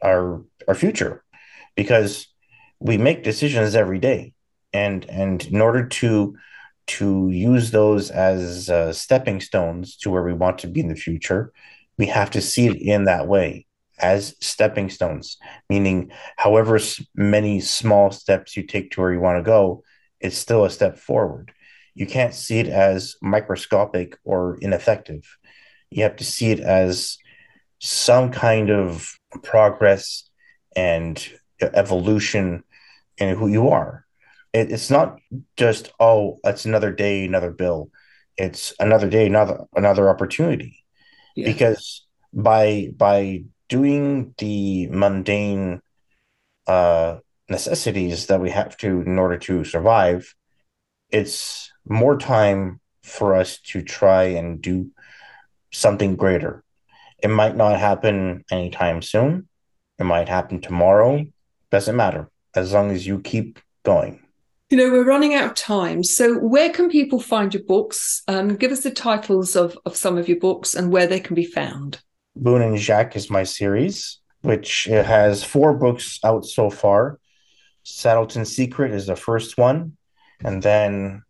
our 0.03 0.43
our 0.67 0.75
future 0.75 1.25
because 1.77 2.29
we 2.81 2.99
make 2.99 3.23
decisions 3.23 3.75
every 3.75 3.99
day 3.99 4.33
and 4.73 5.05
and 5.09 5.47
in 5.47 5.61
order 5.61 5.87
to 5.87 6.37
to 6.87 7.29
use 7.29 7.71
those 7.71 8.11
as 8.11 8.71
uh, 8.71 8.93
stepping 8.93 9.41
stones 9.41 9.97
to 9.97 10.11
where 10.11 10.23
we 10.23 10.33
want 10.33 10.59
to 10.59 10.67
be 10.67 10.81
in 10.81 10.89
the 10.89 10.95
future 10.95 11.53
we 11.99 12.07
have 12.07 12.31
to 12.31 12.41
see 12.41 12.67
it 12.67 12.77
in 12.81 13.05
that 13.05 13.27
way 13.27 13.67
as 13.99 14.37
stepping 14.41 14.89
stones 14.89 15.37
meaning 15.69 16.11
however 16.37 16.79
many 17.15 17.61
small 17.61 18.11
steps 18.11 18.57
you 18.57 18.63
take 18.63 18.91
to 18.91 19.01
where 19.01 19.13
you 19.13 19.21
want 19.21 19.39
to 19.39 19.43
go 19.43 19.83
it's 20.21 20.39
still 20.39 20.65
a 20.65 20.71
step 20.71 20.99
forward 20.99 21.53
you 21.95 22.07
can't 22.07 22.35
see 22.35 22.59
it 22.59 22.69
as 22.69 23.17
microscopic 23.23 24.17
or 24.25 24.59
ineffective 24.61 25.23
you 25.91 26.03
have 26.03 26.17
to 26.17 26.25
see 26.25 26.51
it 26.51 26.61
as 26.61 27.19
some 27.81 28.31
kind 28.31 28.71
of 28.71 29.19
progress 29.43 30.29
and 30.77 31.29
evolution 31.61 32.63
in 33.19 33.37
who 33.37 33.49
you 33.49 33.69
are. 33.69 34.05
It, 34.53 34.73
it's 34.73 34.91
not 34.91 35.19
just 35.57 35.93
oh, 36.01 36.39
it's 36.45 36.65
another 36.65 36.93
day, 36.93 37.25
another 37.25 37.51
bill. 37.51 37.91
It's 38.37 38.73
another 38.79 39.09
day, 39.09 39.27
another 39.27 39.65
another 39.75 40.09
opportunity. 40.09 40.85
Yeah. 41.37 41.53
Because 41.53 42.07
by 42.33 42.91
by 42.97 43.45
doing 43.69 44.35
the 44.39 44.89
mundane 44.89 45.81
uh, 46.67 47.19
necessities 47.49 48.27
that 48.27 48.41
we 48.41 48.51
have 48.51 48.77
to 48.79 49.03
in 49.03 49.19
order 49.19 49.39
to 49.39 49.65
survive, 49.65 50.35
it's 51.11 51.73
more 51.87 52.19
time 52.19 52.81
for 53.03 53.35
us 53.35 53.59
to 53.59 53.83
try 53.83 54.25
and 54.25 54.61
do 54.61 54.91
something 55.73 56.17
greater. 56.17 56.63
It 57.23 57.29
might 57.29 57.57
not 57.57 57.79
happen 57.79 58.45
anytime 58.51 59.03
soon. 59.03 59.49
It 59.99 60.05
might 60.05 60.29
happen 60.29 60.61
tomorrow. 60.61 61.25
Doesn't 61.71 61.97
matter 61.97 62.31
as 62.55 62.73
long 62.73 62.91
as 62.91 63.07
you 63.07 63.21
keep 63.21 63.59
going. 63.85 64.21
You 64.71 64.77
know, 64.77 64.91
we're 64.91 65.05
running 65.05 65.35
out 65.35 65.47
of 65.47 65.55
time. 65.55 66.05
So, 66.05 66.39
where 66.39 66.71
can 66.71 66.91
people 66.91 67.21
find 67.21 67.55
your 67.55 67.63
books? 67.63 68.23
Um, 68.29 68.57
give 68.57 68.71
us 68.71 68.83
the 68.83 68.91
titles 68.91 69.57
of, 69.57 69.79
of 69.87 69.97
some 69.97 70.19
of 70.19 70.29
your 70.29 70.39
books 70.39 70.75
and 70.75 70.93
where 70.93 71.07
they 71.07 71.21
can 71.21 71.35
be 71.35 71.47
found. 71.47 72.01
Boone 72.37 72.63
and 72.63 72.77
Jack 72.77 73.17
is 73.17 73.31
my 73.31 73.45
series, 73.45 74.19
which 74.43 74.85
has 74.85 75.43
four 75.43 75.73
books 75.73 76.21
out 76.23 76.45
so 76.45 76.69
far. 76.69 77.19
Saddleton 77.89 78.45
Secret 78.45 78.93
is 78.93 79.07
the 79.07 79.17
first 79.17 79.57
one. 79.57 79.97
And 80.45 80.63
then 80.63 81.23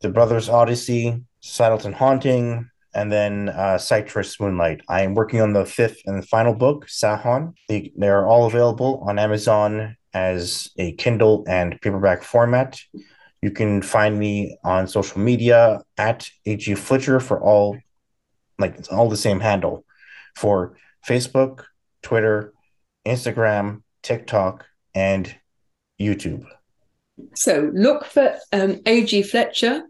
The 0.00 0.08
Brothers 0.08 0.48
Odyssey, 0.48 1.22
Saddleton 1.40 1.92
Haunting, 1.92 2.70
and 2.94 3.10
then 3.10 3.48
uh, 3.50 3.78
Citrus 3.78 4.40
Moonlight. 4.40 4.82
I 4.88 5.02
am 5.02 5.14
working 5.14 5.40
on 5.40 5.52
the 5.52 5.64
fifth 5.64 6.00
and 6.06 6.26
final 6.26 6.54
book, 6.54 6.88
Sahon. 6.88 7.54
They, 7.68 7.92
they 7.96 8.08
are 8.08 8.26
all 8.26 8.46
available 8.46 9.02
on 9.06 9.18
Amazon 9.18 9.96
as 10.12 10.70
a 10.76 10.92
Kindle 10.92 11.44
and 11.46 11.80
paperback 11.80 12.22
format. 12.22 12.80
You 13.40 13.50
can 13.50 13.82
find 13.82 14.18
me 14.18 14.58
on 14.64 14.88
social 14.88 15.20
media 15.20 15.82
at 15.96 16.28
AG 16.46 16.74
Flitcher 16.74 17.20
for 17.20 17.40
all, 17.40 17.78
like 18.58 18.76
it's 18.76 18.88
all 18.88 19.08
the 19.08 19.16
same 19.16 19.40
handle 19.40 19.84
for 20.36 20.76
Facebook, 21.06 21.64
Twitter, 22.02 22.52
Instagram, 23.06 23.82
TikTok, 24.02 24.66
and 24.94 25.34
YouTube. 26.00 26.44
So 27.34 27.70
look 27.74 28.04
for 28.04 28.36
um, 28.52 28.80
AG 28.86 29.22
Flitcher 29.22 29.82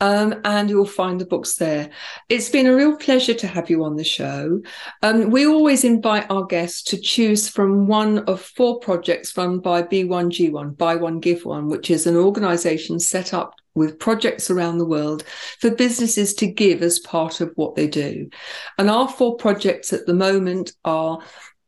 um, 0.00 0.40
and 0.44 0.70
you'll 0.70 0.86
find 0.86 1.20
the 1.20 1.26
books 1.26 1.56
there. 1.56 1.90
It's 2.28 2.48
been 2.48 2.66
a 2.66 2.74
real 2.74 2.96
pleasure 2.96 3.34
to 3.34 3.46
have 3.46 3.68
you 3.68 3.84
on 3.84 3.96
the 3.96 4.04
show. 4.04 4.62
Um, 5.02 5.30
we 5.30 5.46
always 5.46 5.84
invite 5.84 6.30
our 6.30 6.44
guests 6.44 6.82
to 6.84 6.98
choose 6.98 7.48
from 7.48 7.86
one 7.86 8.20
of 8.20 8.40
four 8.40 8.80
projects 8.80 9.36
run 9.36 9.58
by 9.60 9.82
B1G1, 9.82 10.76
Buy 10.76 10.96
One 10.96 11.20
Give 11.20 11.44
One, 11.44 11.68
which 11.68 11.90
is 11.90 12.06
an 12.06 12.16
organization 12.16 12.98
set 12.98 13.34
up 13.34 13.54
with 13.74 13.98
projects 13.98 14.50
around 14.50 14.78
the 14.78 14.86
world 14.86 15.22
for 15.60 15.70
businesses 15.70 16.34
to 16.34 16.46
give 16.46 16.82
as 16.82 16.98
part 16.98 17.40
of 17.40 17.52
what 17.54 17.76
they 17.76 17.86
do. 17.86 18.28
And 18.78 18.90
our 18.90 19.08
four 19.08 19.36
projects 19.36 19.92
at 19.92 20.06
the 20.06 20.14
moment 20.14 20.72
are 20.84 21.20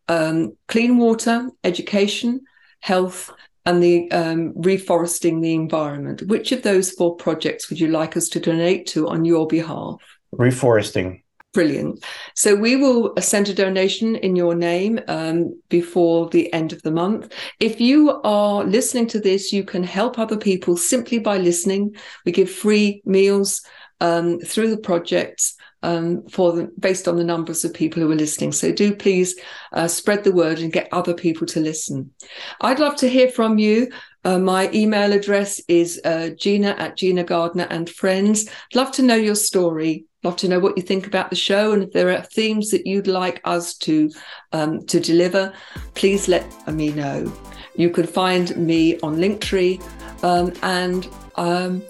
um, 0.09 0.57
clean 0.69 0.99
water, 0.99 1.51
education, 1.63 2.41
health, 2.81 3.31
and 3.65 3.83
the 3.83 4.11
um, 4.11 4.53
reforesting 4.55 5.41
the 5.41 5.55
environment. 5.55 6.23
Which 6.23 6.53
of 6.53 6.63
those 6.63 6.91
four 6.91 7.17
projects 7.17 7.69
would 7.71 7.81
you 7.81 7.89
like 7.89 8.17
us 8.17 8.29
to 8.31 8.41
donate 8.41 8.87
to 8.89 9.09
on 9.09 9.25
your 9.25 9.47
behalf? 9.47 9.97
Reforesting. 10.35 11.23
Brilliant. 11.53 12.03
So 12.35 12.55
we 12.55 12.77
will 12.77 13.13
send 13.21 13.51
a 13.51 13.55
donation 13.55 14.17
in 14.17 14.37
your 14.37 14.55
name 14.55 14.99
um, 15.07 15.61
before 15.69 16.31
the 16.31 16.51
end 16.55 16.73
of 16.73 16.81
the 16.81 16.91
month. 16.91 17.31
If 17.61 17.79
you 17.79 18.23
are 18.25 18.65
listening 18.65 19.07
to 19.09 19.21
this, 19.21 19.53
you 19.53 19.63
can 19.63 19.83
help 19.83 20.19
other 20.19 20.39
people 20.39 20.79
simply 20.79 21.19
by 21.19 21.37
listening. 21.37 21.95
We 22.25 22.33
give 22.33 22.51
free 22.51 23.03
meals 23.05 23.61
um, 24.03 24.41
through 24.41 24.69
the 24.69 24.77
projects 24.91 25.55
um, 25.85 26.27
for 26.29 26.53
the, 26.53 26.73
based 26.79 27.09
on 27.09 27.17
the 27.17 27.25
numbers 27.25 27.65
of 27.65 27.73
people 27.73 28.03
who 28.03 28.11
are 28.11 28.17
listening. 28.17 28.53
So 28.53 28.73
do 28.73 28.95
please 28.95 29.39
uh, 29.73 29.89
spread 29.89 30.25
the 30.25 30.33
word 30.33 30.59
and 30.59 30.73
get 30.73 30.89
other 30.93 31.15
people 31.15 31.47
to 31.49 31.61
listen. 31.61 32.13
I'd 32.61 32.81
love 32.81 32.97
to 32.97 33.09
hear 33.09 33.29
from 33.29 33.59
you. 33.59 33.91
Uh, 34.25 34.39
my 34.39 34.71
email 34.73 35.13
address 35.13 35.61
is 35.69 36.01
uh, 36.05 36.31
gina 36.37 36.71
at 36.79 36.97
Gina 36.97 37.25
Gardiner 37.25 37.67
and 37.71 37.89
Friends. 37.89 38.49
Love 38.75 38.93
to 38.93 39.03
know 39.03 39.17
your 39.17 39.35
story. 39.35 40.05
Love 40.25 40.37
to 40.37 40.49
know 40.49 40.61
what 40.61 40.77
you 40.77 40.83
think 40.85 41.09
about 41.09 41.31
the 41.31 41.37
show, 41.37 41.73
and 41.73 41.83
if 41.83 41.91
there 41.91 42.09
are 42.11 42.23
themes 42.23 42.71
that 42.71 42.87
you'd 42.87 43.09
like 43.09 43.41
us 43.43 43.77
to 43.79 44.09
um, 44.53 44.87
to 44.87 45.01
deliver, 45.01 45.53
please 45.95 46.29
let 46.29 46.47
me 46.73 46.93
know. 46.93 47.33
You 47.75 47.91
can 47.91 48.07
find 48.07 48.57
me 48.57 49.01
on 49.01 49.17
Linktree, 49.17 49.83
um, 50.23 50.53
and 50.63 51.09
um, 51.35 51.83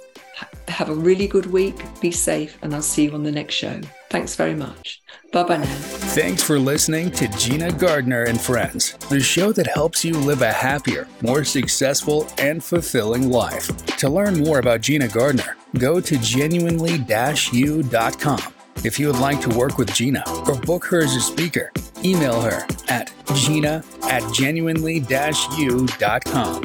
have 0.69 0.89
a 0.89 0.95
really 0.95 1.27
good 1.27 1.47
week. 1.47 1.83
Be 2.01 2.11
safe, 2.11 2.59
and 2.63 2.75
I'll 2.75 2.83
see 2.83 3.05
you 3.05 3.13
on 3.13 3.23
the 3.23 3.33
next 3.33 3.55
show. 3.55 3.81
Thanks 4.11 4.35
very 4.35 4.55
much. 4.55 5.01
Bye 5.33 5.45
bye 5.45 5.57
now. 5.59 5.65
Thanks 5.65 6.43
for 6.43 6.59
listening 6.59 7.11
to 7.13 7.29
Gina 7.39 7.73
Gardiner 7.73 8.25
and 8.25 8.41
Friends, 8.41 8.95
the 9.09 9.21
show 9.21 9.53
that 9.53 9.67
helps 9.67 10.05
you 10.05 10.15
live 10.15 10.43
a 10.43 10.53
happier, 10.53 11.09
more 11.23 11.45
successful, 11.45 12.29
and 12.39 12.63
fulfilling 12.63 13.31
life. 13.31 13.75
To 13.97 14.09
learn 14.09 14.41
more 14.41 14.59
about 14.59 14.83
Gina 14.83 15.09
Gardiner, 15.09 15.57
go 15.79 16.01
to 16.01 16.19
genuinely-u.com. 16.19 18.41
If 18.85 18.99
you 18.99 19.07
would 19.07 19.21
like 19.21 19.41
to 19.43 19.57
work 19.57 19.79
with 19.79 19.95
Gina 19.95 20.25
or 20.49 20.57
book 20.57 20.85
her 20.87 21.03
as 21.03 21.15
a 21.15 21.21
speaker, 21.21 21.71
Email 22.05 22.41
her 22.41 22.67
at 22.89 23.13
gina 23.35 23.85
at 24.05 24.23
genuinely-u.com. 24.33 26.63